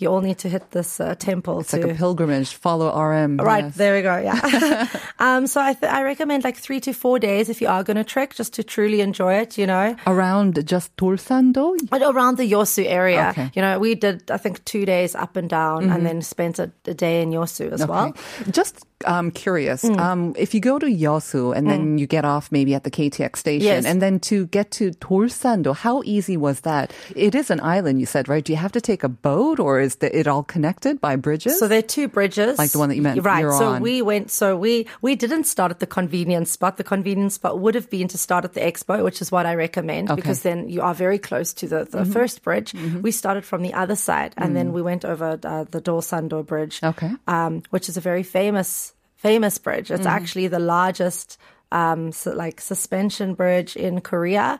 you 0.00 0.08
all 0.08 0.20
need 0.20 0.38
to 0.38 0.48
hit 0.48 0.70
this 0.70 1.00
uh, 1.00 1.14
temple. 1.14 1.60
It's 1.60 1.70
to, 1.70 1.80
like 1.80 1.92
a 1.92 1.94
pilgrimage. 1.94 2.54
Follow 2.54 2.88
RM. 2.88 3.36
Right, 3.36 3.64
yes. 3.64 3.76
there 3.76 3.94
we 3.94 4.02
go. 4.02 4.16
Yeah. 4.16 4.86
um, 5.18 5.46
so 5.46 5.60
I, 5.60 5.74
th- 5.74 5.92
I 5.92 6.02
recommend 6.02 6.44
like 6.44 6.56
three 6.56 6.80
to 6.80 6.92
four 6.92 7.18
days 7.18 7.48
if 7.48 7.60
you 7.60 7.68
are 7.68 7.84
going 7.84 7.96
to 7.96 8.04
trek, 8.04 8.34
just 8.34 8.54
to 8.54 8.64
truly 8.64 9.00
enjoy 9.00 9.34
it. 9.34 9.58
You 9.58 9.66
know, 9.66 9.96
Around 10.06 10.66
just 10.66 10.96
Dolsando? 10.96 11.76
but 11.88 12.02
around 12.02 12.38
the 12.38 12.50
Yosu 12.50 12.84
area. 12.86 13.30
Okay. 13.30 13.42
Mm-hmm. 13.42 13.58
You 13.58 13.62
know, 13.62 13.78
we 13.78 13.94
did 13.94 14.30
I 14.30 14.36
think 14.36 14.64
two 14.64 14.84
days 14.84 15.14
up 15.14 15.36
and 15.36 15.48
down, 15.48 15.90
and 15.90 16.06
then 16.06 16.22
spent 16.22 16.58
a, 16.58 16.72
a 16.86 16.94
day 16.94 17.22
in 17.22 17.30
Yosu 17.30 17.70
as 17.70 17.86
well. 17.86 18.08
Okay. 18.08 18.50
Just 18.50 18.86
um, 19.06 19.30
curious. 19.30 19.82
Mm. 19.84 19.98
Um, 19.98 20.34
if 20.36 20.54
you 20.54 20.60
go 20.60 20.78
to 20.78 20.86
Yosu 20.86 21.56
and 21.56 21.68
then 21.68 21.98
you 21.98 22.06
get 22.06 22.24
off 22.24 22.50
maybe 22.52 22.74
at 22.74 22.84
the 22.84 22.90
KTX 22.90 23.36
station, 23.36 23.66
Yes. 23.66 23.84
and 23.84 24.00
then 24.02 24.20
to 24.20 24.46
get 24.46 24.70
to 24.72 24.90
Dolsando, 24.92 25.74
how 25.74 26.02
easy 26.04 26.36
was 26.36 26.60
that? 26.60 26.92
It 27.16 27.34
is 27.34 27.50
an 27.50 27.60
island, 27.60 28.00
you 28.00 28.06
said, 28.06 28.28
right? 28.28 28.44
Do 28.44 28.52
you 28.52 28.58
have 28.58 28.72
to 28.72 28.80
take 28.80 29.02
a 29.04 29.08
boat, 29.08 29.58
or 29.60 29.80
is 29.80 29.96
the, 29.96 30.16
it 30.16 30.26
all 30.26 30.42
connected 30.42 31.00
by 31.00 31.16
bridges? 31.16 31.58
So 31.58 31.68
there 31.68 31.78
are 31.78 31.82
two 31.82 32.08
bridges, 32.08 32.58
Like 32.58 32.72
the 32.72 32.78
one 32.78 32.88
that 32.90 32.96
you 32.96 33.02
meant 33.02 33.22
right? 33.24 33.42
so 33.52 33.66
on. 33.76 33.82
we 33.82 34.02
went. 34.02 34.30
So 34.30 34.56
we 34.56 34.86
we 35.00 35.14
didn't 35.16 35.44
start 35.44 35.70
at 35.70 35.80
the 35.80 35.86
convenience 35.86 36.50
spot. 36.50 36.76
The 36.76 36.84
convenience 36.84 37.34
spot 37.34 37.58
would 37.58 37.74
have 37.74 37.88
been 37.90 38.08
to 38.08 38.18
start 38.18 38.44
at 38.44 38.52
the 38.54 38.60
expo, 38.60 39.02
which 39.04 39.20
is 39.22 39.32
what 39.32 39.46
I 39.46 39.54
recommend 39.54 40.10
Okay. 40.10 40.16
because 40.20 40.42
then 40.42 40.68
you 40.68 40.82
are 40.82 40.94
very 40.94 41.18
close 41.18 41.52
to 41.54 41.66
the, 41.68 41.84
the 41.84 42.04
first 42.04 42.42
bridge. 42.42 42.74
We 43.02 43.10
started 43.12 43.44
from 43.44 43.62
the 43.62 43.74
other 43.74 43.96
side, 43.96 44.34
and 44.36 44.54
then 44.56 44.72
we 44.72 44.82
went 44.82 45.04
over 45.04 45.38
uh, 45.42 45.64
the 45.64 45.80
Dolsando 45.80 46.44
Bridge, 46.44 46.80
Okay. 46.82 47.10
um, 47.26 47.62
which 47.70 47.88
is 47.88 47.96
a 47.96 48.00
very 48.00 48.22
famous 48.22 48.89
famous 49.20 49.58
bridge. 49.58 49.90
It's 49.90 50.00
mm-hmm. 50.00 50.08
actually 50.08 50.48
the 50.48 50.58
largest. 50.58 51.38
Um, 51.72 52.12
so 52.12 52.32
like 52.32 52.60
suspension 52.60 53.34
bridge 53.34 53.76
in 53.76 54.00
Korea. 54.00 54.58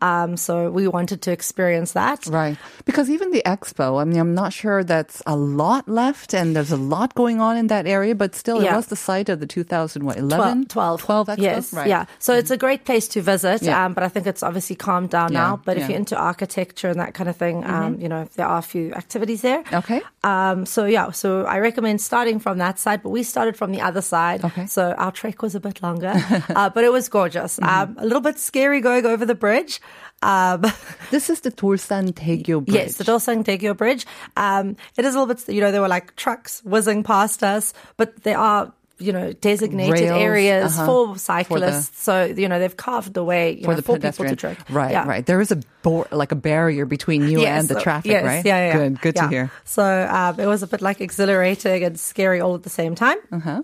Um, 0.00 0.36
so 0.36 0.70
we 0.70 0.86
wanted 0.88 1.22
to 1.22 1.32
experience 1.32 1.92
that. 1.92 2.26
Right. 2.26 2.56
Because 2.84 3.10
even 3.10 3.30
the 3.32 3.42
expo, 3.44 4.00
I 4.00 4.04
mean, 4.04 4.18
I'm 4.18 4.34
not 4.34 4.52
sure 4.52 4.84
that's 4.84 5.22
a 5.26 5.36
lot 5.36 5.88
left 5.88 6.34
and 6.34 6.54
there's 6.54 6.70
a 6.72 6.76
lot 6.76 7.14
going 7.14 7.40
on 7.40 7.56
in 7.56 7.66
that 7.68 7.86
area, 7.86 8.14
but 8.14 8.34
still, 8.34 8.60
it 8.60 8.72
was 8.72 8.86
the 8.86 8.96
site 8.96 9.28
of 9.28 9.40
the 9.40 9.46
2011? 9.46 10.66
12. 10.66 11.00
12 11.00 11.26
expo? 11.28 11.38
Yes. 11.38 11.72
Right. 11.72 11.88
Yeah. 11.88 12.04
So 12.18 12.34
it's 12.34 12.50
a 12.50 12.56
great 12.56 12.84
place 12.84 13.08
to 13.08 13.22
visit, 13.22 13.62
Yeah. 13.62 13.84
um, 13.86 13.92
but 13.94 14.02
I 14.04 14.08
think 14.08 14.26
it's 14.26 14.42
obviously 14.42 14.76
calmed 14.76 15.10
down 15.10 15.32
Yeah, 15.32 15.40
now. 15.40 15.60
But 15.64 15.76
if 15.76 15.80
yeah. 15.80 15.84
Mm-hmm. 15.84 15.90
you're 15.90 15.98
into 15.98 16.16
architecture 16.16 16.88
and 16.88 17.00
that 17.00 17.14
kind 17.14 17.28
of 17.28 17.36
thing, 17.36 17.64
um, 17.64 18.00
you 18.00 18.08
know, 18.08 18.28
there 18.36 18.46
are 18.46 18.58
a 18.58 18.62
few 18.62 18.92
activities 18.94 19.42
there. 19.42 19.62
Okay. 19.72 20.00
Um, 20.24 20.66
so 20.66 20.84
yeah, 20.86 21.10
so 21.10 21.44
I 21.44 21.58
recommend 21.58 22.00
starting 22.00 22.38
from 22.38 22.58
that 22.58 22.78
side, 22.78 23.02
but 23.02 23.10
we 23.10 23.22
started 23.22 23.56
from 23.56 23.72
the 23.72 23.80
other 23.80 24.00
side. 24.02 24.44
Okay. 24.44 24.66
So 24.66 24.92
our 24.92 25.10
trek 25.12 25.42
was 25.42 25.54
a 25.54 25.60
bit 25.60 25.82
longer, 25.82 26.12
uh, 26.56 26.70
but 26.70 26.84
it 26.84 26.92
was 26.92 27.08
gorgeous. 27.08 27.58
Mm-hmm. 27.58 27.92
Um, 27.92 27.96
a 27.98 28.04
little 28.04 28.20
bit 28.20 28.38
scary 28.38 28.80
going 28.80 29.06
over 29.06 29.24
the 29.26 29.34
bridge. 29.34 29.80
Um, 30.22 30.62
This 31.10 31.28
is 31.28 31.40
the 31.40 31.50
Dolsan 31.50 32.12
Taegyo 32.12 32.64
Bridge. 32.64 32.74
Yes, 32.74 32.96
the 32.96 33.04
Dolsang 33.04 33.44
Daegyo 33.44 33.76
Bridge. 33.76 34.06
Um, 34.36 34.76
it 34.96 35.04
is 35.04 35.14
a 35.14 35.18
little 35.20 35.34
bit, 35.34 35.48
you 35.52 35.60
know, 35.60 35.72
there 35.72 35.80
were 35.82 35.88
like 35.88 36.14
trucks 36.16 36.62
whizzing 36.64 37.02
past 37.02 37.42
us, 37.42 37.74
but 37.96 38.22
there 38.22 38.38
are, 38.38 38.72
you 38.98 39.12
know, 39.12 39.32
designated 39.32 40.08
Rails, 40.08 40.22
areas 40.22 40.78
uh-huh, 40.78 40.86
for 40.86 41.18
cyclists. 41.18 42.00
so, 42.00 42.24
you 42.26 42.48
know, 42.48 42.60
they've 42.60 42.76
carved 42.76 43.14
the 43.14 43.24
way 43.24 43.56
you 43.56 43.64
for 43.64 43.70
know, 43.70 43.76
the 43.76 43.82
for 43.82 43.98
people 43.98 44.24
pedestrian. 44.24 44.56
Right, 44.70 44.92
Yeah. 44.92 45.08
right. 45.08 45.26
There 45.26 45.40
is 45.40 45.50
a 45.50 45.58
bor- 45.82 46.06
like 46.12 46.30
a 46.30 46.36
barrier 46.36 46.86
between 46.86 47.26
you 47.28 47.40
Yes, 47.40 47.68
and 47.68 47.68
the 47.68 47.82
traffic, 47.82 48.12
yes, 48.12 48.24
right? 48.24 48.44
Yeah, 48.44 48.66
yeah. 48.68 48.72
Good, 48.78 49.00
good 49.00 49.16
yeah. 49.16 49.22
to 49.22 49.28
hear. 49.28 49.50
So 49.64 49.82
um, 49.82 50.38
it 50.38 50.46
was 50.46 50.62
a 50.62 50.68
bit 50.68 50.80
like 50.82 51.00
exhilarating 51.00 51.82
and 51.82 51.98
scary 51.98 52.40
all 52.40 52.54
at 52.54 52.62
the 52.62 52.70
same 52.70 52.94
time. 52.94 53.18
Uh-huh. 53.32 53.62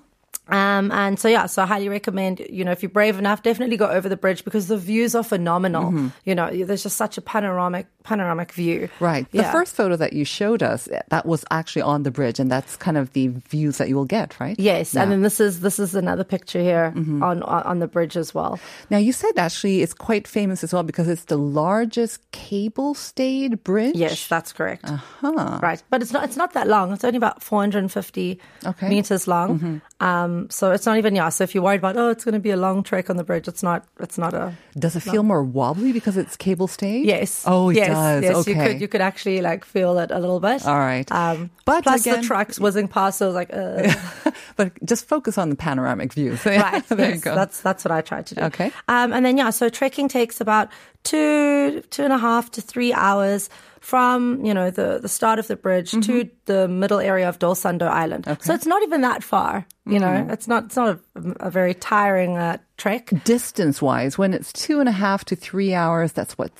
Um, 0.49 0.91
and 0.93 1.19
so 1.19 1.29
yeah, 1.29 1.47
so 1.47 1.63
I 1.63 1.67
highly 1.67 1.89
recommend, 1.89 2.41
you 2.51 2.65
know, 2.65 2.71
if 2.71 2.83
you're 2.83 2.91
brave 2.91 3.19
enough, 3.19 3.43
definitely 3.43 3.77
go 3.77 3.89
over 3.89 4.09
the 4.09 4.17
bridge 4.17 4.45
because 4.45 4.69
the 4.69 4.79
views 4.79 5.15
are 5.15 5.23
phenomenal. 5.23 5.85
Mm-hmm. 5.85 6.09
You 6.25 6.35
know, 6.35 6.65
there's 6.65 6.83
just 6.83 6.97
such 6.97 7.19
a 7.19 7.21
panoramic, 7.21 7.87
panoramic 8.09 8.51
view. 8.53 8.89
Right. 9.01 9.25
The 9.33 9.39
Yeah. 9.45 9.53
first 9.53 9.73
photo 9.77 9.95
that 10.03 10.13
you 10.19 10.25
showed 10.25 10.63
us, 10.73 10.89
that 11.15 11.25
was 11.27 11.45
actually 11.51 11.83
on 11.83 12.03
the 12.07 12.11
bridge, 12.11 12.39
and 12.43 12.49
that's 12.51 12.77
kind 12.77 12.97
of 12.97 13.13
the 13.13 13.29
views 13.53 13.77
that 13.79 13.89
you 13.91 13.97
will 13.99 14.11
get, 14.19 14.29
right? 14.41 14.57
Yes, 14.59 14.95
Yeah. 14.95 15.03
and 15.03 15.13
then 15.13 15.23
this 15.23 15.39
is 15.41 15.61
this 15.61 15.79
is 15.79 15.95
another 15.95 16.25
picture 16.25 16.63
here 16.71 16.93
Mm-hmm. 16.97 17.23
on, 17.23 17.43
on 17.43 17.77
the 17.85 17.87
bridge 17.97 18.17
as 18.17 18.35
well. 18.35 18.59
Now, 18.91 18.99
you 19.07 19.13
said 19.13 19.35
actually 19.37 19.83
it's 19.85 19.95
quite 20.09 20.27
famous 20.27 20.65
as 20.65 20.73
well 20.73 20.83
because 20.85 21.09
it's 21.15 21.25
the 21.35 21.37
largest 21.39 22.19
cable 22.33 22.95
stayed 22.95 23.63
bridge. 23.65 23.97
Yes, 23.97 24.27
that's 24.29 24.53
correct. 24.53 24.89
Huh. 25.21 25.59
Right, 25.63 25.83
but 25.91 26.03
it's 26.03 26.13
not 26.13 26.25
it's 26.25 26.37
not 26.37 26.53
that 26.55 26.67
long. 26.69 26.93
It's 26.93 27.05
only 27.05 27.17
about 27.25 27.43
450 27.43 28.41
Okay. 28.67 28.87
Mm-hmm. 28.87 28.89
meters 28.95 29.27
long. 29.29 29.81
Um, 30.01 30.49
so 30.51 30.71
it's 30.73 30.87
not 30.87 30.97
even 30.99 31.15
yeah. 31.15 31.29
So 31.31 31.45
if 31.45 31.55
you're 31.55 31.65
worried 31.65 31.81
about 31.85 31.97
oh, 31.97 32.11
it's 32.11 32.25
going 32.25 32.35
to 32.35 32.41
be 32.41 32.51
a 32.51 32.57
long 32.57 32.83
trek 32.83 33.11
on 33.11 33.17
the 33.17 33.25
bridge, 33.25 33.49
it's 33.49 33.63
not. 33.63 33.85
It's 34.01 34.19
not 34.19 34.33
a 34.35 34.53
Does 34.79 34.95
it 34.97 35.01
feel 35.03 35.23
more 35.23 35.43
wobbly 35.43 35.93
because 35.93 36.17
it's 36.17 36.37
cable 36.37 36.69
stayed? 36.69 37.07
yes. 37.07 37.45
Oh, 37.47 37.71
it 37.71 37.77
yes, 37.77 37.89
does. 37.99 38.23
Yes, 38.23 38.37
okay. 38.37 38.51
you 38.51 38.57
could 38.73 38.81
you 38.81 38.89
could 38.89 39.01
actually 39.01 39.41
like 39.41 39.65
feel 39.65 39.99
it 39.99 40.11
a 40.11 40.19
little 40.19 40.41
bit. 40.41 40.65
All 40.67 40.79
right. 40.79 41.11
Um, 41.13 41.51
But 41.65 41.83
plus 41.85 42.03
again- 42.07 42.21
the 42.21 42.27
trucks 42.27 42.59
whizzing 42.61 42.89
past, 42.89 43.19
so 43.19 43.27
I 43.27 43.29
was 43.29 43.35
like, 43.35 43.51
uh, 43.53 44.31
but 44.57 44.73
just 44.85 45.07
focus 45.09 45.39
on 45.39 45.51
the 45.51 45.57
panoramic 45.57 46.13
view. 46.15 46.37
So, 46.43 46.51
right. 46.51 46.87
there 46.89 46.99
yes, 47.11 47.15
you 47.17 47.21
go. 47.23 47.35
That's 47.35 47.61
that's 47.61 47.85
what 47.85 47.93
I 47.93 48.01
tried 48.01 48.27
to 48.27 48.35
do. 48.35 48.41
Okay. 48.43 48.73
Um, 48.89 49.13
and 49.13 49.25
then 49.25 49.37
yeah, 49.37 49.51
so 49.51 49.69
trekking 49.69 50.09
takes 50.09 50.41
about 50.41 50.69
two 51.05 51.83
two 51.91 52.05
and 52.05 52.13
a 52.13 52.19
half 52.19 52.51
to 52.53 52.61
three 52.61 52.93
hours 52.93 53.49
from 53.81 54.45
you 54.45 54.53
know 54.53 54.71
the 54.71 54.99
the 55.01 55.09
start 55.09 55.39
of 55.39 55.47
the 55.47 55.57
bridge 55.57 55.93
Mm-hmm. 55.93 56.01
to 56.13 56.31
the 56.47 56.69
middle 56.69 56.99
area 57.01 57.29
of 57.29 57.39
Dolsando 57.39 57.89
Island. 57.89 58.25
So 58.41 58.53
it's 58.55 58.67
not 58.67 58.83
even 58.83 59.01
that 59.03 59.23
far. 59.23 59.67
You 59.87 59.99
know, 59.99 60.07
Mm-hmm. 60.09 60.31
it's 60.31 60.49
not 60.49 60.65
it's 60.65 60.77
not 60.77 60.99
a, 61.15 61.47
a 61.47 61.51
very 61.51 61.75
tiring 61.75 62.37
uh, 62.37 62.59
trek. 62.77 63.11
Distance 63.25 63.81
wise, 63.81 64.19
when 64.19 64.35
it's 64.35 64.53
two 64.53 64.81
and 64.81 64.89
a 64.89 64.93
half 64.93 65.25
to 65.27 65.37
three 65.37 65.75
hours, 65.75 66.13
that's 66.13 66.37
what 66.37 66.51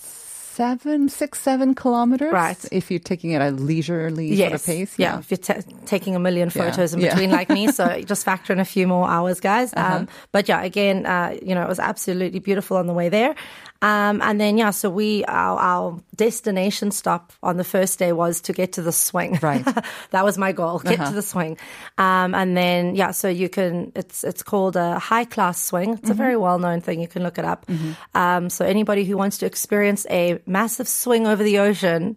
seven, 0.59 1.09
six, 1.09 1.41
seven 1.41 1.75
kilometers. 1.75 2.33
Right. 2.33 2.59
If 2.73 2.91
you're 2.91 2.99
taking 3.13 3.31
it 3.31 3.41
at 3.41 3.53
a 3.53 3.57
leisurely 3.57 4.37
sort 4.37 4.53
of 4.55 4.65
pace. 4.67 4.99
Yeah, 4.99 5.13
yeah. 5.15 5.19
if 5.21 5.31
you're 5.31 5.39
ta 5.39 5.55
taking 5.87 6.17
a 6.17 6.19
million 6.19 6.51
Yeah. 6.53 6.63
photos 6.65 6.93
in 6.95 7.01
Yeah. 7.01 7.11
between 7.15 7.31
like 7.31 7.49
me, 7.49 7.71
so 7.71 7.85
just 8.13 8.25
factor 8.25 8.53
in 8.53 8.59
a 8.59 8.65
few 8.65 8.87
more 8.89 9.09
hours, 9.09 9.39
guys. 9.41 9.73
Uh-huh. 9.73 9.99
Um, 9.99 10.09
but 10.33 10.49
yeah, 10.49 10.63
again, 10.63 11.07
uh, 11.07 11.37
you 11.49 11.55
know, 11.55 11.63
it 11.63 11.69
was 11.69 11.79
absolutely 11.79 12.41
beautiful 12.41 12.77
on 12.77 12.87
the 12.89 12.93
way 13.01 13.09
there. 13.09 13.35
Um, 13.81 14.21
and 14.23 14.41
then 14.41 14.59
yeah, 14.59 14.71
so 14.71 14.91
we 14.91 15.25
our, 15.27 15.59
our 15.59 16.01
destination 16.17 16.91
stop 16.91 17.33
on 17.43 17.59
the 17.59 17.65
first 17.65 17.99
day 18.01 18.13
was 18.13 18.41
to 18.43 18.53
get 18.53 18.73
to 18.73 18.83
the 18.83 18.91
swing. 18.91 19.39
Right. 19.41 19.65
Uh-huh. 19.67 19.83
that 20.11 20.25
was 20.25 20.37
my 20.37 20.51
goal. 20.53 20.81
Get 20.81 20.97
to 21.07 21.13
the 21.15 21.23
swing. 21.23 21.57
Um, 21.97 22.35
and 22.35 22.57
then 22.57 22.97
yeah, 22.97 23.13
so 23.13 23.29
you 23.29 23.49
can 23.49 23.93
it's 23.95 24.25
it's 24.25 24.43
called 24.43 24.75
a 24.75 24.99
high 24.99 25.25
class 25.25 25.63
swing. 25.63 25.95
It's 25.95 26.03
a 26.03 26.13
Mm-hmm. 26.13 26.19
very 26.19 26.37
well 26.37 26.59
known 26.59 26.81
thing. 26.81 27.01
You 27.01 27.07
can 27.09 27.23
look 27.23 27.39
it 27.39 27.45
up. 27.45 27.67
Um, 28.15 28.51
so 28.51 28.65
anybody 28.65 29.05
who 29.05 29.17
wants 29.17 29.39
to 29.39 29.47
experience 29.47 30.07
a 30.11 30.41
massive 30.47 30.89
swing 30.89 31.27
over 31.29 31.45
the 31.45 31.59
ocean. 31.61 32.17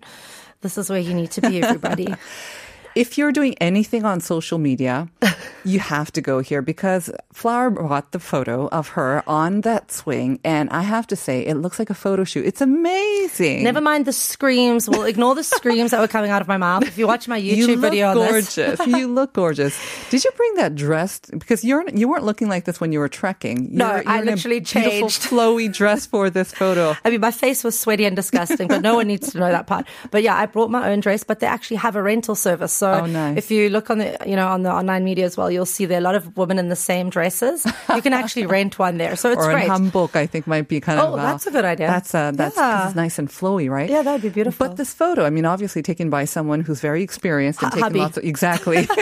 This 0.62 0.78
is 0.78 0.90
where 0.90 1.00
you 1.00 1.14
need 1.14 1.32
to 1.32 1.42
be, 1.42 1.62
everybody. 1.62 2.08
If 2.96 3.18
you're 3.18 3.32
doing 3.32 3.56
anything 3.62 4.04
on 4.04 4.20
social 4.20 4.58
media, 4.58 5.08
you 5.64 5.80
have 5.80 6.12
to 6.14 6.22
go 6.22 6.40
here 6.40 6.62
because 6.62 7.10
Flower 7.32 7.70
brought 7.70 8.12
the 8.12 8.20
photo 8.20 8.68
of 8.68 8.90
her 8.90 9.24
on 9.28 9.62
that 9.62 9.92
swing, 9.92 10.40
and 10.44 10.70
I 10.72 10.82
have 10.82 11.08
to 11.08 11.16
say, 11.16 11.46
it 11.46 11.56
looks 11.56 11.80
like 11.80 11.90
a 11.90 11.94
photo 11.94 12.24
shoot. 12.26 12.46
It's 12.46 12.60
amazing. 12.62 13.64
Never 13.64 13.80
mind 13.80 14.06
the 14.06 14.14
screams. 14.14 14.90
We'll 14.90 15.04
ignore 15.06 15.36
the 15.36 15.44
screams 15.44 15.92
that 15.92 16.02
were 16.02 16.08
coming 16.08 16.32
out 16.32 16.42
of 16.42 16.48
my 16.50 16.58
mouth. 16.58 16.84
If 16.84 16.98
you 16.98 17.08
watch 17.08 17.28
my 17.28 17.40
YouTube 17.40 17.68
look 17.68 17.80
video 17.80 18.10
on 18.10 18.18
this, 18.18 18.56
gorgeous. 18.56 18.88
you 18.88 19.08
look 19.08 19.34
gorgeous. 19.34 19.80
Did 20.10 20.24
you 20.24 20.32
bring 20.36 20.56
that 20.56 20.76
dress? 20.76 21.20
Because 21.32 21.64
you're 21.64 21.88
you 21.90 22.10
weren't 22.10 22.26
looking 22.26 22.50
like 22.50 22.66
this 22.66 22.82
when 22.82 22.92
you 22.92 23.00
were 23.00 23.10
trekking. 23.10 23.70
No, 23.72 23.88
You're- 23.96 24.06
I 24.06 24.16
you're 24.16 24.24
a 24.24 24.36
literally 24.36 24.62
changed. 24.62 25.22
flowy 25.32 25.72
dress 25.72 26.06
for 26.06 26.30
this 26.30 26.52
photo. 26.52 26.96
I 27.06 27.10
mean, 27.10 27.22
my 27.22 27.32
face 27.32 27.64
was 27.64 27.80
sweaty 27.80 28.04
and 28.06 28.16
disgusting, 28.16 28.68
but 28.68 28.82
no 28.82 28.96
one 28.96 29.08
needs 29.08 29.32
to 29.32 29.40
know 29.40 29.50
that 29.50 29.68
part. 29.68 29.86
But 30.12 30.24
yeah, 30.24 30.36
I 30.36 30.46
brought 30.46 30.70
my 30.70 30.92
own 30.92 31.00
dress, 31.00 31.24
but 31.24 31.40
they 31.40 31.48
actually 31.48 31.78
have 31.78 31.96
a 31.96 32.04
rental 32.04 32.36
service. 32.36 32.74
So 32.82 32.90
Oh, 32.92 33.06
nice. 33.06 33.38
if 33.38 33.52
you 33.54 33.70
look 33.70 33.90
on 33.94 34.00
the, 34.00 34.18
you 34.26 34.36
know, 34.36 34.48
on 34.48 34.64
the 34.64 34.72
online 34.74 35.04
media 35.06 35.26
as 35.30 35.38
well, 35.38 35.52
you'll 35.54 35.70
see 35.70 35.86
there 35.86 35.98
are 36.00 36.02
a 36.02 36.10
lot 36.10 36.16
of 36.16 36.36
women 36.36 36.58
in 36.58 36.68
the 36.70 36.76
same 36.76 37.10
dresses. 37.14 37.62
You 37.94 38.02
can 38.02 38.14
actually 38.14 38.46
rent 38.58 38.80
one 38.80 38.98
there. 38.98 39.16
So 39.16 39.30
it's 39.32 39.46
or 39.46 39.52
great. 39.54 39.66
in 39.66 39.70
Hamburg, 39.70 40.18
I 40.18 40.26
think 40.26 40.48
might 40.48 40.68
be 40.68 40.82
kind 40.82 41.00
Oh, 41.00 41.14
of. 41.14 41.20
uh, 41.20 41.24
that's 41.30 41.46
a 41.46 41.52
good 41.52 41.64
idea. 41.66 41.86
That's 41.88 42.16
uh, 42.16 42.32
that's 42.34 42.58
Yeah. 42.58 42.88
it's 42.88 42.96
nice 42.96 43.20
and 43.22 43.30
flowy, 43.30 43.70
right? 43.70 43.90
Yeah, 43.90 44.02
that 44.02 44.14
would 44.14 44.22
be 44.26 44.30
beautiful. 44.34 44.66
But 44.68 44.78
this 44.78 44.94
photo, 44.94 45.26
I 45.26 45.30
mean, 45.30 45.46
obviously 45.46 45.84
taken 45.84 46.10
by 46.10 46.26
someone 46.26 46.62
who's 46.62 46.82
very 46.82 47.04
experienced 47.04 47.62
and 47.62 47.72
taking 47.72 47.84
hubby. 47.84 48.00
lots 48.00 48.18
of 48.18 48.24
exactly. 48.26 48.88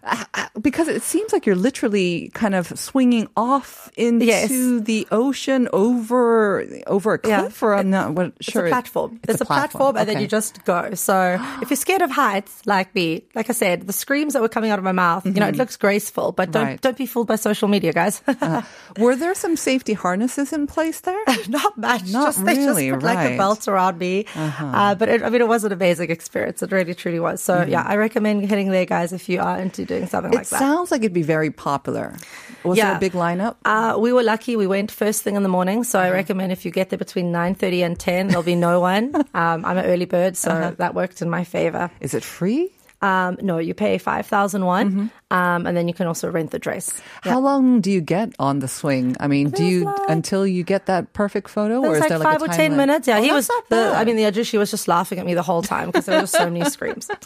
because 0.60 0.88
it 0.88 1.02
seems 1.02 1.32
like 1.32 1.46
you're 1.46 1.56
literally 1.56 2.30
kind 2.34 2.54
of 2.54 2.66
swinging 2.78 3.28
off 3.36 3.90
into 3.96 4.26
Yes. 4.26 4.50
the 4.84 5.06
ocean 5.10 5.68
over 5.72 6.64
over 6.86 7.14
a 7.14 7.20
Yeah. 7.24 7.40
cliff, 7.40 7.62
or 7.62 7.74
I'm 7.74 7.90
not 7.90 8.12
what, 8.14 8.32
It's 8.38 8.54
a 8.54 8.62
platform. 8.68 9.20
It's, 9.28 9.40
a, 9.40 9.44
platform, 9.44 9.96
and 9.96 10.08
then 10.08 10.20
you 10.20 10.26
just 10.28 10.64
go. 10.64 10.94
So 10.94 11.38
if 11.62 11.70
you're 11.70 11.76
scared 11.76 12.02
of 12.02 12.10
heights, 12.10 12.62
like 12.66 12.89
me, 12.94 13.24
like 13.34 13.50
I 13.50 13.52
said, 13.52 13.86
the 13.86 13.92
screams 13.92 14.32
that 14.34 14.42
were 14.42 14.48
coming 14.48 14.70
out 14.70 14.78
of 14.78 14.84
my 14.84 14.92
mouth, 14.92 15.24
you 15.26 15.32
know, 15.32 15.48
it 15.48 15.56
looks 15.56 15.76
graceful, 15.76 16.32
but 16.32 16.50
don't 16.50 16.60
Mm-hmm. 16.60 16.70
Right. 16.72 16.80
don't 16.80 16.96
be 16.98 17.06
fooled 17.06 17.26
by 17.26 17.36
social 17.36 17.68
media, 17.68 17.92
guys. 17.92 18.22
Were 18.98 19.16
there 19.16 19.34
some 19.34 19.56
safety 19.56 19.92
harnesses 19.94 20.52
in 20.52 20.66
place 20.66 21.00
there? 21.00 21.18
not 21.48 21.76
much. 21.78 22.06
Not 22.12 22.34
just, 22.34 22.44
They 22.44 22.56
really, 22.56 22.88
just 22.88 23.00
put 23.00 23.06
like 23.06 23.32
a 23.32 23.36
belt 23.36 23.66
around 23.68 23.98
me. 23.98 24.26
Uh, 24.36 24.94
but 24.94 25.08
it, 25.08 25.22
I 25.22 25.30
mean, 25.30 25.40
it 25.40 25.48
was 25.48 25.64
an 25.64 25.72
amazing 25.72 26.10
experience. 26.10 26.62
It 26.62 26.70
really, 26.72 26.94
truly 26.94 27.20
was. 27.20 27.42
So 27.42 27.62
yeah, 27.64 27.82
I 27.82 27.96
recommend 27.96 28.44
heading 28.48 28.70
there, 28.70 28.84
guys, 28.86 29.12
if 29.12 29.28
you 29.28 29.40
are 29.40 29.58
into 29.58 29.84
doing 29.84 30.06
something 30.06 30.30
Mm-hmm. 30.30 30.34
It 30.34 30.36
like 30.36 30.48
that. 30.48 30.58
sounds 30.58 30.90
like 30.90 31.00
it'd 31.00 31.12
be 31.14 31.22
very 31.22 31.50
popular. 31.50 32.14
Was 32.62 32.76
there 32.78 32.94
a 32.96 32.98
big 32.98 33.12
lineup? 33.12 33.56
Uh, 33.64 33.96
we 33.98 34.12
were 34.12 34.22
lucky. 34.22 34.54
We 34.56 34.66
went 34.66 34.90
first 34.90 35.22
thing 35.22 35.34
in 35.36 35.42
the 35.42 35.48
morning, 35.48 35.82
so 35.84 35.98
Uh-huh. 35.98 36.08
I 36.08 36.10
recommend 36.12 36.52
if 36.52 36.64
you 36.66 36.70
get 36.70 36.90
there 36.90 36.98
between 36.98 37.32
nine 37.32 37.54
thirty 37.54 37.82
and 37.82 37.98
ten, 37.98 38.28
there'll 38.28 38.42
be 38.42 38.54
no 38.54 38.80
one. 38.80 39.14
Um, 39.34 39.64
I'm 39.64 39.78
an 39.78 39.86
early 39.86 40.04
bird, 40.04 40.36
so 40.36 40.50
Uh-huh. 40.50 40.72
that 40.76 40.94
worked 40.94 41.22
in 41.22 41.30
my 41.30 41.44
favor. 41.44 41.90
Is 42.00 42.12
it 42.14 42.22
free? 42.24 42.70
Um, 43.02 43.38
no, 43.40 43.58
you 43.58 43.72
pay 43.74 43.98
five 43.98 44.26
thousand 44.26 44.60
Mm-hmm. 44.62 45.06
um, 45.30 45.66
and 45.66 45.74
then 45.76 45.88
you 45.88 45.94
can 45.94 46.06
also 46.06 46.28
rent 46.30 46.50
the 46.50 46.58
dress. 46.58 47.00
How 47.22 47.40
long 47.40 47.80
do 47.80 47.90
you 47.90 48.00
get 48.02 48.34
on 48.38 48.58
the 48.58 48.68
swing? 48.68 49.16
I 49.20 49.26
mean, 49.26 49.50
do 49.50 49.64
you 49.64 49.84
like- 49.84 50.08
until 50.10 50.46
you 50.46 50.62
get 50.64 50.84
that 50.86 51.12
perfect 51.14 51.48
photo, 51.48 51.80
or 51.80 51.94
is 51.94 52.00
like 52.00 52.08
there 52.10 52.18
like 52.18 52.28
five 52.28 52.42
or 52.42 52.48
ten 52.48 52.72
limit? 52.72 52.76
minutes. 52.88 53.08
Yeah, 53.08 53.18
Oh, 53.18 53.22
he 53.22 53.32
was. 53.32 53.48
The. 53.70 53.92
I 53.96 54.04
mean, 54.04 54.16
the 54.16 54.24
Ajushi 54.24 54.58
was 54.58 54.70
just 54.70 54.86
laughing 54.88 55.18
at 55.18 55.24
me 55.24 55.32
the 55.34 55.42
whole 55.42 55.62
time 55.62 55.86
because 55.88 56.04
there 56.06 56.16
were 56.16 56.22
just 56.22 56.34
so 56.36 56.44
many 56.50 56.64
screams. 56.68 57.08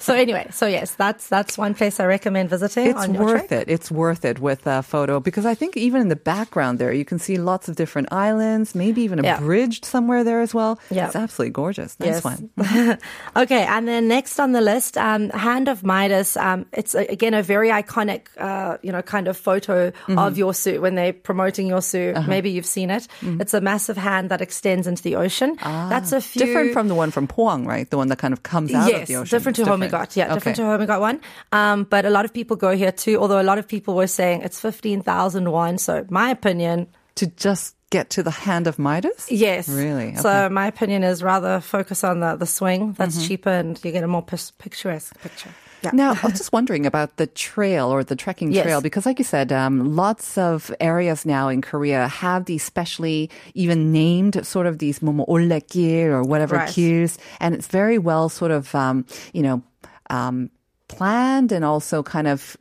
So 0.00 0.14
anyway, 0.14 0.48
so 0.50 0.66
yes, 0.66 0.94
that's 0.96 1.28
that's 1.28 1.56
one 1.56 1.74
place 1.74 2.00
I 2.00 2.06
recommend 2.06 2.50
visiting. 2.50 2.88
It's 2.90 3.06
worth 3.06 3.52
it. 3.52 3.68
It's 3.70 3.88
worth 3.90 4.24
it 4.24 4.40
with 4.40 4.66
a 4.66 4.82
photo 4.82 5.20
because 5.20 5.46
I 5.46 5.54
think 5.54 5.76
even 5.76 6.00
in 6.00 6.08
the 6.08 6.16
background 6.16 6.80
there, 6.80 6.92
you 6.92 7.04
can 7.04 7.20
see 7.20 7.36
lots 7.38 7.68
of 7.68 7.76
different 7.76 8.12
islands, 8.12 8.74
maybe 8.74 9.02
even 9.02 9.20
a 9.20 9.22
Yeah. 9.22 9.38
bridge 9.38 9.84
somewhere 9.84 10.24
there 10.24 10.40
as 10.40 10.52
well. 10.52 10.80
Yeah. 10.90 11.06
It's 11.06 11.14
absolutely 11.14 11.52
gorgeous. 11.52 11.94
Nice 12.00 12.08
Yes. 12.08 12.24
one. 12.24 12.50
okay, 13.36 13.62
and 13.64 13.86
then 13.86 14.08
next 14.08 14.40
on 14.40 14.52
the 14.52 14.60
list, 14.60 14.95
um, 14.96 15.30
Hand 15.30 15.68
of 15.68 15.82
Midas. 15.82 16.36
Um, 16.36 16.66
it's 16.72 16.94
a, 16.94 17.06
again 17.10 17.34
a 17.34 17.42
very 17.42 17.68
iconic, 17.70 18.26
uh, 18.38 18.78
you 18.82 18.92
know, 18.92 19.02
kind 19.02 19.28
of 19.28 19.36
photo 19.36 19.90
Mm-hmm. 19.90 20.18
of 20.18 20.34
Yeosu 20.34 20.80
when 20.80 20.94
they're 20.94 21.12
promoting 21.12 21.68
Yeosu. 21.68 22.16
Uh-huh. 22.16 22.28
Maybe 22.28 22.50
you've 22.50 22.66
seen 22.66 22.90
it. 22.90 23.06
It's 23.22 23.54
a 23.54 23.60
massive 23.60 23.96
hand 23.96 24.30
that 24.30 24.40
extends 24.40 24.86
into 24.86 25.02
the 25.02 25.16
ocean. 25.16 25.56
That's 25.62 26.12
a 26.12 26.20
few 26.20 26.42
Mm-hmm. 26.42 26.42
Ah, 26.42 26.46
Different 26.46 26.72
from 26.72 26.88
the 26.88 26.94
one 26.94 27.10
from 27.10 27.26
Pohang, 27.28 27.66
right? 27.66 27.88
The 27.90 27.96
one 27.96 28.08
that 28.08 28.18
kind 28.18 28.32
of 28.32 28.42
comes 28.42 28.72
out 28.74 28.88
yes, 28.90 29.02
of 29.02 29.08
the 29.08 29.14
ocean. 29.16 29.36
different 29.36 29.56
to 29.56 29.62
It's 29.62 29.68
Homigot. 29.70 30.16
Yeah, 30.16 30.34
different 30.34 30.58
Okay. 30.58 30.64
to 30.64 30.78
Homigot 30.78 31.00
one. 31.00 31.20
Um, 31.52 31.84
but 31.84 32.04
a 32.06 32.10
lot 32.10 32.24
of 32.24 32.32
people 32.32 32.56
go 32.56 32.74
here 32.76 32.92
too. 32.92 33.18
Although 33.20 33.40
a 33.40 33.44
lot 33.46 33.58
of 33.58 33.66
people 33.68 33.94
were 33.94 34.06
saying 34.08 34.42
it's 34.42 34.60
fifteen 34.60 35.02
thousand 35.02 35.50
one. 35.50 35.78
So 35.78 36.04
my 36.10 36.30
opinion, 36.30 36.86
To 37.16 37.26
just 37.36 37.75
get 37.90 38.10
to 38.10 38.22
the 38.22 38.30
hand 38.30 38.66
of 38.66 38.78
Midas? 38.78 39.30
Yes. 39.30 39.68
Really? 39.68 40.08
Okay. 40.08 40.16
So 40.16 40.48
my 40.48 40.66
opinion 40.66 41.04
is 41.04 41.22
rather 41.22 41.60
focus 41.60 42.04
on 42.04 42.20
the, 42.20 42.36
the 42.36 42.46
swing. 42.46 42.92
That's 42.92 43.16
mm-hmm. 43.16 43.26
cheaper 43.26 43.50
and 43.50 43.80
you 43.84 43.92
get 43.92 44.04
a 44.04 44.08
more 44.08 44.22
picturesque 44.22 45.18
picture. 45.20 45.50
Yeah. 45.82 45.90
Now, 45.92 46.10
I 46.22 46.26
was 46.26 46.38
just 46.38 46.52
wondering 46.52 46.86
about 46.86 47.16
the 47.16 47.26
trail 47.26 47.88
or 47.88 48.02
the 48.02 48.16
trekking 48.16 48.52
yes. 48.52 48.64
trail 48.64 48.80
because, 48.80 49.06
like 49.06 49.18
you 49.18 49.24
said, 49.24 49.52
um, 49.52 49.94
lots 49.94 50.38
of 50.38 50.74
areas 50.80 51.26
now 51.26 51.48
in 51.48 51.62
Korea 51.62 52.08
have 52.08 52.46
these 52.46 52.62
specially 52.62 53.30
even 53.54 53.92
named 53.92 54.46
sort 54.46 54.66
of 54.66 54.78
these 54.78 55.00
momo 55.00 55.26
olekir 55.28 56.06
or 56.06 56.22
whatever 56.22 56.56
right. 56.56 56.68
kirs, 56.68 57.18
and 57.40 57.54
it's 57.54 57.66
very 57.66 57.98
well 57.98 58.28
sort 58.28 58.50
of 58.50 58.74
um, 58.74 59.04
you 59.32 59.42
know 59.42 59.62
um, 60.10 60.50
planned 60.88 61.52
and 61.52 61.64
also 61.64 62.02
kind 62.02 62.26
of 62.26 62.56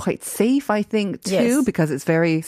quite 0.00 0.24
safe, 0.24 0.70
I 0.70 0.82
think, 0.82 1.20
too, 1.28 1.60
Yes. 1.60 1.64
because 1.64 1.90
it's 1.94 2.04
very 2.08 2.42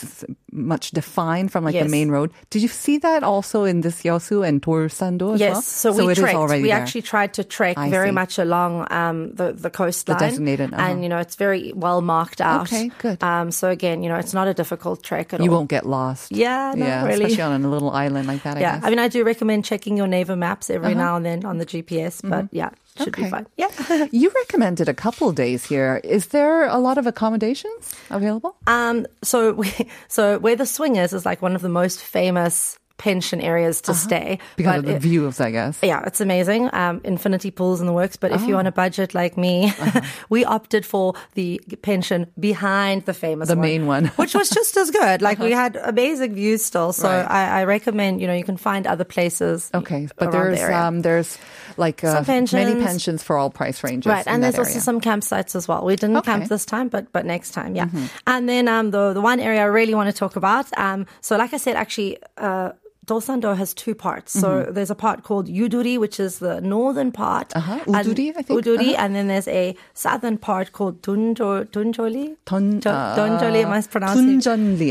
much 0.53 0.91
defined 0.93 1.53
from 1.53 1.65
like 1.65 1.77
the 1.77 1.89
main 1.89 2.11
road. 2.11 2.31
Did 2.51 2.63
you 2.63 2.69
see 2.69 2.97
that 3.05 3.23
also 3.23 3.65
in 3.65 3.81
this 3.83 4.03
Yeosu 4.03 4.41
and 4.47 4.61
Dolsando 4.61 5.35
as 5.35 5.41
Yes, 5.41 5.53
well? 5.53 5.63
so 5.63 5.89
we 5.93 6.13
it 6.13 6.17
is 6.17 6.19
trekked. 6.25 6.37
already 6.37 6.63
we 6.63 6.69
there. 6.69 6.81
actually 6.81 7.03
tried 7.03 7.33
to 7.35 7.45
trek 7.45 7.77
I 7.79 7.89
very 7.91 8.09
see. 8.09 8.21
much 8.23 8.39
along 8.39 8.73
um, 8.93 9.33
the 9.37 9.53
the 9.53 9.71
coastline, 9.71 10.19
designated, 10.19 10.73
uh-huh. 10.73 10.83
and 10.87 11.03
you 11.05 11.09
know 11.13 11.19
it's 11.25 11.37
very 11.37 11.73
well 11.77 12.01
marked 12.01 12.41
out. 12.41 12.69
Okay, 12.73 12.91
good. 13.05 13.23
Um, 13.23 13.51
so 13.51 13.69
again, 13.69 14.03
you 14.03 14.09
know 14.09 14.17
it's 14.17 14.35
not 14.35 14.49
a 14.49 14.55
difficult 14.55 15.03
trek 15.05 15.33
at 15.33 15.41
you 15.41 15.45
all. 15.45 15.45
You 15.47 15.53
won't 15.57 15.71
get 15.71 15.85
lost. 15.87 16.33
Yeah, 16.33 16.73
not 16.77 16.79
yeah, 16.79 17.05
really. 17.05 17.25
especially 17.29 17.43
on 17.53 17.65
a 17.65 17.71
little 17.71 17.91
island 17.91 18.27
like 18.29 18.43
that. 18.45 18.57
I 18.57 18.61
Yeah, 18.61 18.75
guess. 18.77 18.85
I 18.85 18.91
mean, 18.91 18.99
I 19.01 19.09
do 19.09 19.25
recommend 19.25 19.65
checking 19.65 19.97
your 20.01 20.07
Naver 20.09 20.37
maps 20.37 20.69
every 20.71 20.95
now 20.95 21.17
and 21.17 21.25
then 21.25 21.45
on 21.45 21.59
the 21.59 21.67
GPS, 21.67 22.21
but 22.25 22.49
yeah, 22.53 22.71
should 22.99 23.09
Okay. 23.09 23.25
be 23.25 23.31
fine. 23.31 23.47
Yeah. 23.57 24.07
you 24.13 24.31
recommended 24.35 24.89
a 24.89 24.95
couple 24.95 25.33
days 25.33 25.65
here. 25.65 26.01
Is 26.05 26.27
there 26.29 26.67
a 26.67 26.79
lot 26.79 26.99
of 26.99 27.07
accommodations 27.07 27.95
available? 28.11 28.55
um. 28.67 29.07
So 29.23 29.53
we, 29.55 29.73
so 30.09 30.39
where 30.39 30.57
the 30.57 30.67
swing 30.67 30.97
is 30.97 31.13
is 31.13 31.25
like 31.25 31.41
one 31.43 31.55
of 31.57 31.63
the 31.63 31.69
most 31.71 32.01
famous 32.03 32.79
pension 32.99 33.41
areas 33.41 33.81
to 33.81 33.95
stay 33.95 34.39
Uh-huh. 34.39 34.55
Because 34.57 34.73
But 34.73 34.79
of 34.79 34.85
the 34.85 34.95
it- 34.95 35.03
views, 35.03 35.41
I 35.41 35.51
guess. 35.51 35.77
Yeah, 35.83 36.05
it's 36.07 36.21
amazing. 36.21 36.71
Um, 36.73 37.01
infinity 37.03 37.51
pools 37.51 37.81
in 37.81 37.87
the 37.89 37.93
works. 37.93 38.15
But 38.17 38.31
if 38.31 38.47
you're 38.47 38.59
on 38.61 38.69
a 38.69 38.73
budget 38.73 39.13
like 39.13 39.37
me, 39.37 39.67
Uh-huh. 39.75 40.03
we 40.29 40.45
opted 40.45 40.87
for 40.87 41.15
the 41.35 41.59
pension 41.83 42.31
behind 42.39 43.05
the 43.07 43.15
famous 43.15 43.49
The 43.49 43.57
one, 43.57 43.67
main 43.67 43.87
one. 43.89 44.07
which 44.23 44.35
was 44.37 44.51
just 44.51 44.77
as 44.77 44.93
good. 44.93 45.21
Like 45.21 45.41
we 45.41 45.51
had 45.51 45.75
amazing 45.83 46.35
views 46.35 46.63
still. 46.65 46.93
So 46.93 47.09
Right. 47.09 47.27
I, 47.27 47.61
I 47.63 47.65
recommend, 47.65 48.21
you 48.21 48.29
know, 48.29 48.35
you 48.35 48.45
can 48.45 48.57
find 48.57 48.87
other 48.87 49.05
places. 49.05 49.71
Okay, 49.75 50.07
but 50.17 50.31
there's 50.31 50.61
the 50.61 50.71
um 50.77 51.03
there's 51.03 51.39
like 51.77 52.03
uh, 52.05 52.23
pensions. 52.25 52.53
many 52.53 52.81
pensions 52.83 53.23
for 53.23 53.37
all 53.37 53.51
price 53.51 53.83
ranges. 53.85 54.11
Right, 54.11 54.27
and 54.27 54.43
there's 54.43 54.59
also 54.59 54.79
some 54.79 55.01
campsites 55.01 55.55
as 55.55 55.67
well. 55.69 55.85
We 55.85 55.97
didn't 55.97 56.17
Okay. 56.17 56.31
Mm-hmm. 56.31 56.41
camp 56.41 56.49
this 56.51 56.65
time, 56.65 56.89
but 56.89 57.13
but 57.13 57.25
next 57.27 57.53
time, 57.53 57.75
yeah. 57.77 57.89
And 58.27 58.49
then 58.49 58.69
um, 58.69 58.91
the 58.91 59.13
the 59.13 59.21
one 59.21 59.41
area 59.41 59.61
I 59.63 59.65
really 59.67 59.95
want 59.95 60.09
to 60.11 60.17
talk 60.17 60.37
about. 60.37 60.67
Um, 60.79 61.07
so 61.21 61.37
like 61.37 61.53
I 61.55 61.59
said, 61.59 61.77
actually, 61.77 62.19
uh, 62.37 62.73
Dolsando 63.07 63.57
has 63.57 63.75
two 63.75 63.95
parts. 63.97 64.33
So 64.33 64.67
there's 64.71 64.91
a 64.91 64.95
part 64.95 65.25
called 65.25 65.49
Yuduri, 65.49 65.99
which 65.99 66.21
is 66.21 66.39
the 66.39 66.61
northern 66.61 67.11
part. 67.11 67.49
Mm-hmm. 67.51 67.91
Uh-huh. 67.91 68.03
Uduri, 68.03 68.33
I 68.37 68.43
think. 68.43 68.65
Uduri, 68.65 68.91
Uh-huh. 68.93 69.03
and 69.05 69.15
then 69.17 69.27
there's 69.27 69.49
a 69.49 69.75
southern 69.95 70.39
part 70.39 70.73
called 70.73 71.03
Dunjo 71.03 71.67
Dunjoli. 71.67 72.37
Ton, 72.47 72.79
Dun- 72.79 72.95
uh, 72.95 73.17
Dunjoli, 73.17 73.65
am 73.65 73.73
I 73.73 73.81
pronouncing? 73.83 74.27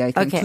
I 0.04 0.12
think. 0.12 0.34
Okay. 0.34 0.41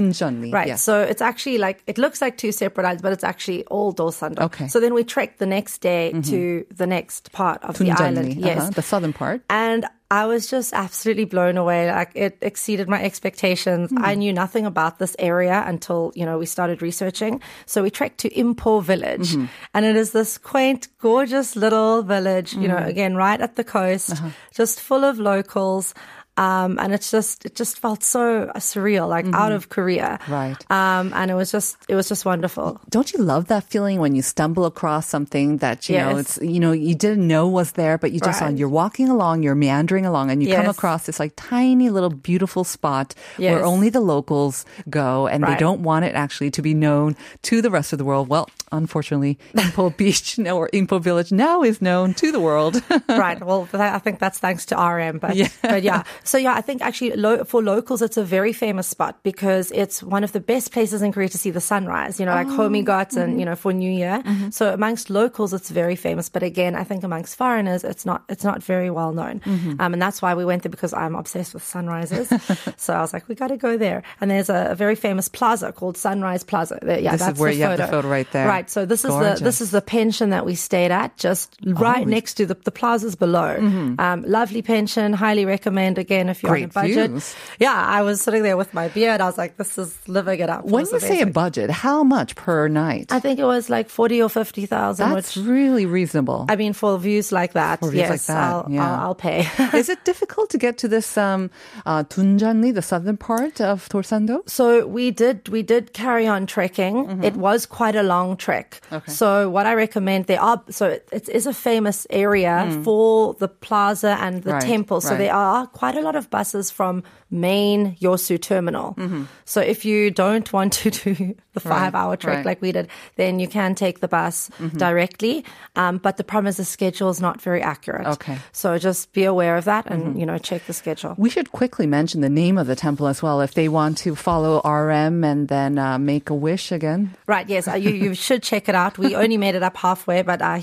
Right. 0.52 0.68
yeah. 0.68 0.76
So 0.76 1.00
it's 1.02 1.20
actually 1.20 1.58
like, 1.58 1.82
it 1.88 1.98
looks 1.98 2.20
like 2.22 2.38
two 2.38 2.52
separate 2.52 2.84
islands, 2.84 3.02
but 3.02 3.12
it's 3.12 3.24
actually 3.24 3.64
all 3.66 3.92
Dolsando. 3.92 4.42
Okay. 4.42 4.68
So 4.68 4.78
then 4.78 4.94
we 4.94 5.02
trekked 5.02 5.38
the 5.38 5.46
next 5.46 5.78
day 5.80 6.12
to 6.22 6.64
the 6.74 6.86
next 6.86 7.32
part 7.32 7.62
of 7.64 7.78
the 7.78 7.90
island. 7.90 8.34
Yes. 8.34 8.58
uh-huh, 8.60 8.70
the 8.70 8.82
southern 8.82 9.12
part. 9.12 9.42
And 9.50 9.86
I 10.10 10.26
was 10.26 10.46
just 10.46 10.72
absolutely 10.72 11.24
blown 11.24 11.56
away. 11.56 11.90
Like 11.90 12.12
it 12.14 12.38
exceeded 12.40 12.88
my 12.88 13.02
expectations. 13.02 13.90
Hmm. 13.90 14.04
I 14.04 14.14
knew 14.14 14.32
nothing 14.32 14.64
about 14.64 14.98
this 14.98 15.16
area 15.18 15.64
until, 15.66 16.12
you 16.14 16.24
know, 16.24 16.38
we 16.38 16.46
started 16.46 16.80
researching. 16.80 17.40
So 17.66 17.82
we 17.82 17.90
trekked 17.90 18.18
to 18.18 18.30
Impo 18.30 18.82
village 18.82 19.32
mm-hmm. 19.32 19.46
and 19.74 19.84
it 19.84 19.96
is 19.96 20.12
this 20.12 20.38
quaint, 20.38 20.88
gorgeous 20.98 21.56
little 21.56 22.02
village, 22.02 22.54
you 22.54 22.68
know, 22.68 22.76
mm. 22.76 22.86
again, 22.86 23.16
right 23.16 23.40
at 23.40 23.56
the 23.56 23.64
coast, 23.64 24.12
uh-huh. 24.12 24.30
just 24.54 24.80
full 24.80 25.04
of 25.04 25.18
locals. 25.18 25.92
Um, 26.36 26.78
and 26.78 26.92
it's 26.92 27.10
just, 27.10 27.46
it 27.46 27.54
just 27.54 27.78
felt 27.78 28.02
so 28.02 28.50
surreal, 28.56 29.08
like 29.08 29.26
out 29.32 29.52
of 29.52 29.68
Korea. 29.70 30.18
Right. 30.28 30.56
Um, 30.70 31.12
and 31.14 31.30
it 31.30 31.34
was 31.34 31.50
just, 31.50 31.76
it 31.88 31.94
was 31.94 32.08
just 32.08 32.24
wonderful. 32.26 32.78
Don't 32.90 33.12
you 33.12 33.20
love 33.20 33.46
that 33.48 33.64
feeling 33.64 34.00
when 34.00 34.14
you 34.14 34.22
stumble 34.22 34.66
across 34.66 35.08
something 35.08 35.58
that 35.58 35.88
you 35.88 35.96
know 35.96 36.16
it's 36.18 36.38
you 36.42 36.60
know 36.60 36.72
you 36.72 36.94
didn't 36.94 37.26
know 37.26 37.48
was 37.48 37.72
there, 37.72 37.96
but 37.98 38.12
you 38.12 38.20
just 38.20 38.40
Right. 38.40 38.48
on 38.48 38.56
you're 38.58 38.68
walking 38.68 39.08
along, 39.08 39.42
you're 39.42 39.54
meandering 39.54 40.04
along, 40.04 40.30
and 40.30 40.42
you 40.42 40.54
come 40.54 40.66
across 40.68 41.06
this 41.06 41.18
like 41.18 41.32
tiny 41.36 41.88
little 41.90 42.10
beautiful 42.10 42.64
spot 42.64 43.14
Yes. 43.38 43.54
where 43.54 43.64
only 43.64 43.88
the 43.88 44.00
locals 44.00 44.64
go, 44.90 45.26
and 45.26 45.42
they 45.44 45.56
don't 45.56 45.80
want 45.80 46.04
it 46.04 46.14
actually 46.14 46.50
to 46.52 46.62
be 46.62 46.74
known 46.74 47.16
to 47.42 47.62
the 47.62 47.70
rest 47.70 47.92
of 47.92 47.98
the 47.98 48.04
world. 48.04 48.28
Well, 48.28 48.48
unfortunately, 48.76 49.38
Impo 49.54 49.96
Beach 49.96 50.38
no, 50.38 50.56
or 50.56 50.68
Impo 50.72 51.00
Village 51.00 51.32
now 51.32 51.62
is 51.62 51.80
known 51.82 52.14
to 52.14 52.32
the 52.32 52.40
world. 52.40 52.82
right. 53.08 53.42
Well, 53.44 53.68
I 53.72 53.98
think 53.98 54.18
that's 54.18 54.38
thanks 54.38 54.66
to 54.66 54.76
RM. 54.76 55.18
But 55.18 55.36
yeah. 55.36 55.48
but 55.62 55.82
yeah. 55.82 56.04
So 56.24 56.38
yeah, 56.38 56.54
I 56.54 56.60
think 56.60 56.82
actually 56.82 57.12
lo- 57.12 57.44
for 57.44 57.62
locals, 57.62 58.02
it's 58.02 58.16
a 58.16 58.24
very 58.24 58.52
famous 58.52 58.86
spot 58.86 59.22
because 59.22 59.72
it's 59.72 60.02
one 60.02 60.24
of 60.24 60.32
the 60.32 60.40
best 60.40 60.72
places 60.72 61.02
in 61.02 61.12
Korea 61.12 61.28
to 61.28 61.38
see 61.38 61.50
the 61.50 61.60
sunrise. 61.60 62.20
You 62.20 62.26
know, 62.26 62.34
like 62.34 62.48
Homigot 62.48 63.16
oh, 63.16 63.22
and 63.22 63.32
mm-hmm. 63.32 63.38
you 63.38 63.44
know 63.44 63.56
for 63.56 63.72
New 63.72 63.90
Year. 63.90 64.22
Mm-hmm. 64.24 64.50
So 64.50 64.72
amongst 64.72 65.10
locals, 65.10 65.52
it's 65.52 65.70
very 65.70 65.96
famous. 65.96 66.28
But 66.28 66.42
again, 66.42 66.74
I 66.74 66.84
think 66.84 67.04
amongst 67.04 67.36
foreigners, 67.36 67.84
it's 67.84 68.04
not 68.06 68.24
it's 68.28 68.44
not 68.44 68.62
very 68.62 68.90
well 68.90 69.12
known. 69.12 69.40
Mm-hmm. 69.40 69.80
Um, 69.80 69.92
and 69.94 70.02
that's 70.02 70.20
why 70.22 70.34
we 70.34 70.44
went 70.44 70.62
there 70.62 70.70
because 70.70 70.92
I'm 70.92 71.14
obsessed 71.14 71.54
with 71.54 71.64
sunrises. 71.64 72.28
so 72.76 72.94
I 72.94 73.00
was 73.00 73.12
like, 73.12 73.28
we 73.28 73.34
got 73.34 73.48
to 73.48 73.56
go 73.56 73.76
there. 73.76 74.02
And 74.20 74.30
there's 74.30 74.48
a, 74.48 74.68
a 74.70 74.74
very 74.74 74.94
famous 74.94 75.28
plaza 75.28 75.72
called 75.72 75.96
Sunrise 75.96 76.44
Plaza. 76.44 76.78
Yeah, 76.82 77.12
This 77.12 77.20
is 77.20 77.26
that's 77.26 77.40
where 77.40 77.50
the 77.50 77.56
you 77.56 77.64
have 77.64 77.78
the 77.78 77.86
photo 77.86 78.08
right 78.08 78.30
there. 78.32 78.46
Right. 78.46 78.65
Right. 78.66 78.70
So 78.70 78.84
this 78.86 79.04
is 79.04 79.10
the 79.10 79.38
this 79.44 79.60
is 79.60 79.70
the 79.70 79.80
pension 79.80 80.30
that 80.30 80.44
we 80.44 80.54
stayed 80.54 80.90
at, 80.90 81.16
just 81.16 81.54
right 81.64 82.06
Oh. 82.06 82.10
next 82.10 82.34
to 82.34 82.46
the 82.46 82.54
the 82.54 82.70
plazas 82.70 83.14
below. 83.16 83.56
Um, 83.98 84.24
lovely 84.26 84.62
pension. 84.62 85.12
Highly 85.12 85.44
recommend. 85.44 85.98
Again, 85.98 86.28
if 86.28 86.42
you're 86.42 86.50
Great 86.50 86.64
on 86.64 86.70
a 86.70 86.72
budget. 86.74 87.10
views. 87.10 87.34
Yeah, 87.58 87.74
I 87.74 88.02
was 88.02 88.20
sitting 88.20 88.42
there 88.42 88.56
with 88.56 88.74
my 88.74 88.88
beard. 88.88 89.20
I 89.20 89.26
was 89.26 89.38
like, 89.38 89.56
this 89.56 89.78
is 89.78 89.96
living 90.08 90.40
it 90.40 90.50
up. 90.50 90.64
When 90.64 90.86
you 90.86 91.00
say 91.00 91.20
a 91.22 91.26
budget, 91.26 91.70
how 91.70 92.02
much 92.04 92.34
per 92.34 92.68
night? 92.68 93.12
I 93.12 93.20
think 93.20 93.38
it 93.38 93.44
was 93.44 93.70
like 93.70 93.88
forty 93.88 94.22
or 94.22 94.28
fifty 94.28 94.66
thousand. 94.66 95.10
That's 95.14 95.36
Which 95.36 95.46
really 95.46 95.86
reasonable. 95.86 96.46
I 96.48 96.56
mean, 96.56 96.72
for 96.72 96.98
views 96.98 97.30
like 97.32 97.52
that, 97.54 97.80
For 97.80 97.92
yes, 97.94 98.10
like 98.10 98.22
that, 98.26 98.36
I'll, 98.52 98.66
yeah. 98.70 98.82
I'll, 98.84 99.00
I'll 99.08 99.14
pay. 99.14 99.46
Is 99.78 99.88
it 99.88 100.04
difficult 100.04 100.50
to 100.50 100.58
get 100.58 100.78
to 100.78 100.88
this 100.88 101.16
um, 101.16 101.50
uh, 101.84 102.04
Tunjanli, 102.04 102.72
the 102.74 102.82
southern 102.82 103.16
part 103.16 103.60
of 103.60 103.88
Dolsando? 103.88 104.42
So 104.48 104.86
we 104.86 105.10
did 105.10 105.48
we 105.48 105.62
did 105.62 105.92
carry 105.92 106.26
on 106.26 106.46
trekking. 106.46 107.22
It 107.24 107.36
was 107.36 107.66
quite 107.66 107.96
a 107.96 108.02
long 108.02 108.36
trek. 108.36 108.45
Mm-hmm. 108.46 108.94
Okay. 108.94 109.12
So 109.12 109.50
what 109.50 109.66
I 109.66 109.74
recommend 109.74 110.26
there 110.26 110.40
are 110.40 110.62
so 110.70 110.86
it, 111.12 111.28
is 111.28 111.46
a 111.46 111.52
famous 111.54 112.06
area 112.10 112.80
for 112.84 113.34
the 113.34 113.48
plaza 113.48 114.16
and 114.20 114.42
the 114.42 114.50
Mm. 114.50 114.52
Right, 114.52 114.62
temple. 114.62 115.00
So 115.00 115.10
right. 115.10 115.18
there 115.18 115.34
are 115.34 115.66
quite 115.66 115.96
a 115.96 116.00
lot 116.00 116.14
of 116.16 116.30
buses 116.30 116.70
from 116.70 117.02
main 117.30 117.96
Yosu 117.96 118.40
terminal. 118.40 118.94
Mm-hmm. 118.94 119.24
So 119.44 119.60
if 119.60 119.84
you 119.84 120.10
don't 120.10 120.50
want 120.52 120.72
to 120.74 120.90
do 120.90 121.34
the 121.52 121.60
five 121.60 121.94
hour 121.94 122.16
trek 122.16 122.28
right. 122.28 122.38
Mm-hmm. 122.38 122.48
like 122.48 122.62
we 122.62 122.72
did, 122.72 122.88
then 123.16 123.40
you 123.40 123.48
can 123.48 123.74
take 123.74 124.00
the 124.00 124.08
bus 124.08 124.50
directly. 124.76 125.44
Um, 125.74 125.98
but 125.98 126.16
the 126.16 126.24
problem 126.24 126.46
is 126.46 126.56
the 126.56 126.64
schedule 126.64 127.10
is 127.10 127.20
not 127.20 127.40
very 127.40 127.60
accurate. 127.62 128.06
Okay. 128.06 128.34
Mm-hmm. 128.34 128.42
So 128.52 128.78
just 128.78 129.12
be 129.12 129.24
aware 129.24 129.56
of 129.56 129.64
that 129.64 129.86
and 129.86 130.18
you 130.18 130.26
know 130.26 130.38
check 130.38 130.66
the 130.66 130.72
schedule. 130.72 131.14
We 131.18 131.30
should 131.30 131.50
quickly 131.52 131.86
mention 131.86 132.20
the 132.20 132.28
name 132.28 132.58
of 132.58 132.66
the 132.66 132.76
temple 132.76 133.06
as 133.08 133.22
well 133.22 133.40
if 133.40 133.54
they 133.54 133.68
want 133.68 133.98
to 133.98 134.14
follow 134.14 134.60
RM 134.62 135.24
and 135.24 135.48
then 135.48 135.78
uh, 135.78 135.98
make 135.98 136.30
a 136.30 136.34
wish 136.34 136.70
again. 136.72 137.14
Right, 137.26 137.48
yes, 137.48 137.66
uh, 137.68 137.74
you, 137.74 137.90
you 137.90 138.14
should 138.14 138.35
check 138.38 138.68
it 138.68 138.74
out. 138.74 138.98
We 138.98 139.14
only 139.14 139.36
made 139.36 139.54
it 139.54 139.62
up 139.62 139.76
halfway, 139.76 140.22
but 140.22 140.42
uh, 140.42 140.58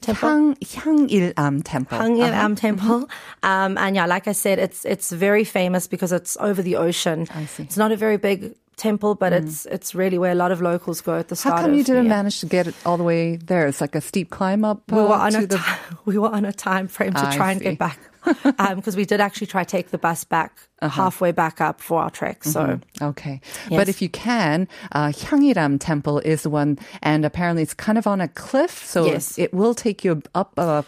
Temple. 0.00 0.54
Hyangil-am 0.62 1.62
Temple. 1.62 1.98
Hangil 1.98 2.32
Uh-huh. 2.32 2.54
Temple, 2.54 3.08
um, 3.42 3.76
and 3.78 3.96
yeah, 3.96 4.06
like 4.06 4.28
I 4.28 4.32
said, 4.32 4.58
it's 4.58 4.84
it's 4.84 5.10
very 5.10 5.44
famous 5.44 5.86
because 5.86 6.12
it's 6.12 6.36
over 6.40 6.62
the 6.62 6.76
ocean. 6.76 7.26
I 7.34 7.46
see. 7.46 7.62
Mm. 7.62 7.66
It's 7.66 7.76
not 7.76 7.92
a 7.92 7.96
very 7.96 8.16
big 8.16 8.54
temple, 8.78 9.14
but 9.16 9.32
it's 9.32 9.66
it's 9.66 9.94
really 9.94 10.18
where 10.18 10.32
a 10.32 10.36
lot 10.36 10.52
of 10.52 10.62
locals 10.62 11.00
go 11.00 11.18
at 11.18 11.28
the 11.28 11.36
start. 11.36 11.56
How 11.56 11.62
come 11.62 11.74
you 11.74 11.84
didn't 11.84 12.04
year. 12.04 12.14
manage 12.14 12.40
to 12.40 12.46
get 12.46 12.66
it 12.66 12.74
all 12.86 12.96
the 12.96 13.04
way 13.04 13.36
there? 13.36 13.66
It's 13.66 13.80
like 13.80 13.94
a 13.94 14.00
steep 14.00 14.30
climb 14.30 14.64
up 14.64 14.90
We 14.90 14.96
were 14.96 15.12
uh, 15.12 15.26
on 15.26 15.34
a 15.34 15.46
the. 15.46 15.60
we 16.04 16.16
were 16.16 16.30
on 16.30 16.44
a 16.44 16.52
time 16.52 16.88
frame 16.88 17.12
to 17.12 17.28
I 17.28 17.36
try 17.36 17.52
and 17.52 17.60
get 17.60 17.78
back 17.78 17.98
because 18.76 18.96
we 18.96 19.04
did 19.04 19.20
actually 19.20 19.48
try 19.48 19.64
take 19.64 19.90
the 19.90 19.98
bus 19.98 20.24
back 20.24 20.52
Uh-huh. 20.80 21.02
halfway 21.02 21.32
back 21.32 21.60
up 21.60 21.80
for 21.80 22.00
our 22.02 22.10
trek. 22.10 22.44
So 22.44 22.78
Okay. 23.02 23.40
Yes. 23.68 23.78
But 23.78 23.88
if 23.88 24.00
you 24.00 24.08
can, 24.08 24.68
uh, 24.92 25.12
Temple 25.78 26.20
is 26.20 26.42
the 26.42 26.50
one, 26.50 26.78
and 27.02 27.24
apparently 27.24 27.62
it's 27.62 27.74
kind 27.74 27.98
of 27.98 28.06
on 28.06 28.20
a 28.20 28.28
cliff, 28.28 28.84
so 28.84 29.06
Yes. 29.06 29.38
it 29.38 29.52
will 29.52 29.74
take 29.74 30.04
you 30.04 30.22
up 30.34 30.52
a, 30.56 30.84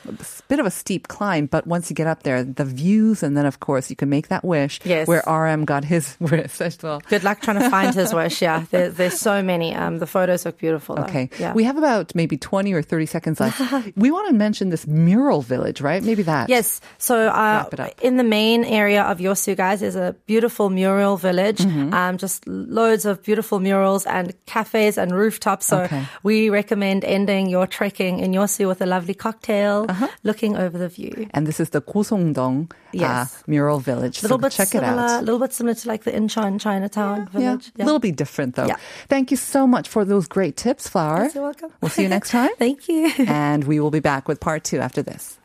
bit 0.49 0.61
of 0.61 0.67
a 0.67 0.71
steep 0.71 1.09
climb. 1.09 1.47
But 1.47 1.67
once 1.67 1.91
you 1.91 1.95
get 1.97 2.07
up 2.07 2.23
there, 2.23 2.45
the 2.45 2.65
views, 2.65 3.23
and 3.23 3.37
then 3.37 3.47
of 3.47 3.61
course 3.61 3.91
you 3.91 3.97
can 3.97 4.09
make 4.09 4.29
that 4.29 4.45
wish. 4.45 4.81
Yes. 4.85 5.09
Where 5.09 5.23
RM 5.27 5.65
got 5.65 5.85
his 5.85 6.17
wish 6.21 6.61
as 6.61 6.79
well. 6.83 7.01
good 7.09 7.25
luck 7.25 7.41
trying 7.41 7.59
to 7.59 7.69
find 7.71 7.95
his 7.95 8.15
wish. 8.15 8.41
Yeah, 8.43 8.65
there, 8.71 8.91
there's 8.91 9.19
so 9.19 9.43
many. 9.43 9.75
Um, 9.75 9.99
the 9.99 10.07
photos 10.07 10.45
look 10.45 10.59
beautiful. 10.59 10.97
Though. 10.97 11.03
Okay. 11.05 11.31
Yeah. 11.39 11.53
We 11.53 11.65
have 11.65 11.77
about 11.77 12.15
maybe 12.15 12.37
20 12.37 12.73
or 12.73 12.83
30 12.83 13.07
seconds 13.07 13.41
left. 13.41 13.61
we 13.97 14.11
want 14.11 14.29
to 14.29 14.35
mention 14.35 14.71
this 14.71 14.87
mural 14.87 15.43
village, 15.43 15.81
right? 15.81 16.03
Maybe 16.03 16.23
that. 16.25 16.49
Yes. 16.49 16.81
So 16.99 17.29
uh, 17.29 17.65
Wrap 17.65 17.75
it 17.75 17.81
up. 17.81 18.01
in 18.03 18.17
the 18.17 18.25
main 18.25 18.65
area 18.65 19.03
of 19.03 19.19
Yosu, 19.19 19.57
guys, 19.57 19.80
is 19.83 19.97
a 19.97 20.15
beautiful 20.27 20.71
mural 20.71 21.17
village. 21.17 21.59
Mm-hmm. 21.59 21.93
Um, 21.95 22.17
just 22.19 22.47
loads 22.47 23.05
of 23.05 23.23
beautiful 23.23 23.61
murals 23.61 24.07
and 24.07 24.33
cafes 24.47 24.99
and 24.99 25.13
rooftops. 25.13 25.67
So 25.67 25.81
Okay. 25.83 26.05
we 26.23 26.51
recommend 26.51 27.05
ending 27.05 27.49
your 27.49 27.67
trekking 27.67 28.19
in 28.21 28.33
Yosu 28.33 28.69
with 28.69 28.81
a 28.83 28.87
lovely 28.87 29.15
cocktail, 29.15 29.87
Uh-huh. 29.89 30.09
looking 30.23 30.57
over 30.57 30.77
the 30.79 30.89
view. 30.89 31.27
And 31.33 31.47
this 31.47 31.59
is 31.61 31.71
the 31.71 31.81
Gosodong 31.83 32.71
uh, 33.01 33.27
mural 33.47 33.81
village. 33.81 34.21
A 34.21 34.23
little 34.23 34.39
so 34.39 34.43
bit 34.43 34.53
check 34.53 34.69
similar, 34.69 34.93
it 34.93 35.11
out. 35.11 35.21
a 35.23 35.25
little 35.25 35.39
bit 35.41 35.53
similar 35.53 35.75
to 35.75 35.89
like 35.89 36.05
the 36.05 36.13
Incheon 36.13 36.61
Chinatown 36.61 37.29
Yeah, 37.33 37.39
village. 37.41 37.73
a 37.79 37.85
little 37.85 37.99
bit 38.01 38.17
different 38.17 38.55
though. 38.57 38.67
Yeah. 38.67 38.77
Thank 39.09 39.31
you 39.31 39.37
so 39.37 39.67
much 39.67 39.89
for 39.89 40.05
those 40.05 40.29
great 40.29 40.57
tips, 40.57 40.89
Flower. 40.89 41.29
You're 41.35 41.45
welcome. 41.45 41.71
We'll 41.81 41.91
see 41.91 42.03
you 42.03 42.09
next 42.09 42.31
time. 42.37 42.51
Thank 42.59 42.89
you. 42.89 43.11
and 43.27 43.65
we 43.65 43.81
will 43.81 43.91
be 43.91 44.01
back 44.01 44.29
with 44.29 44.39
part 44.41 44.65
two 44.65 44.79
after 44.79 45.03
this. 45.03 45.40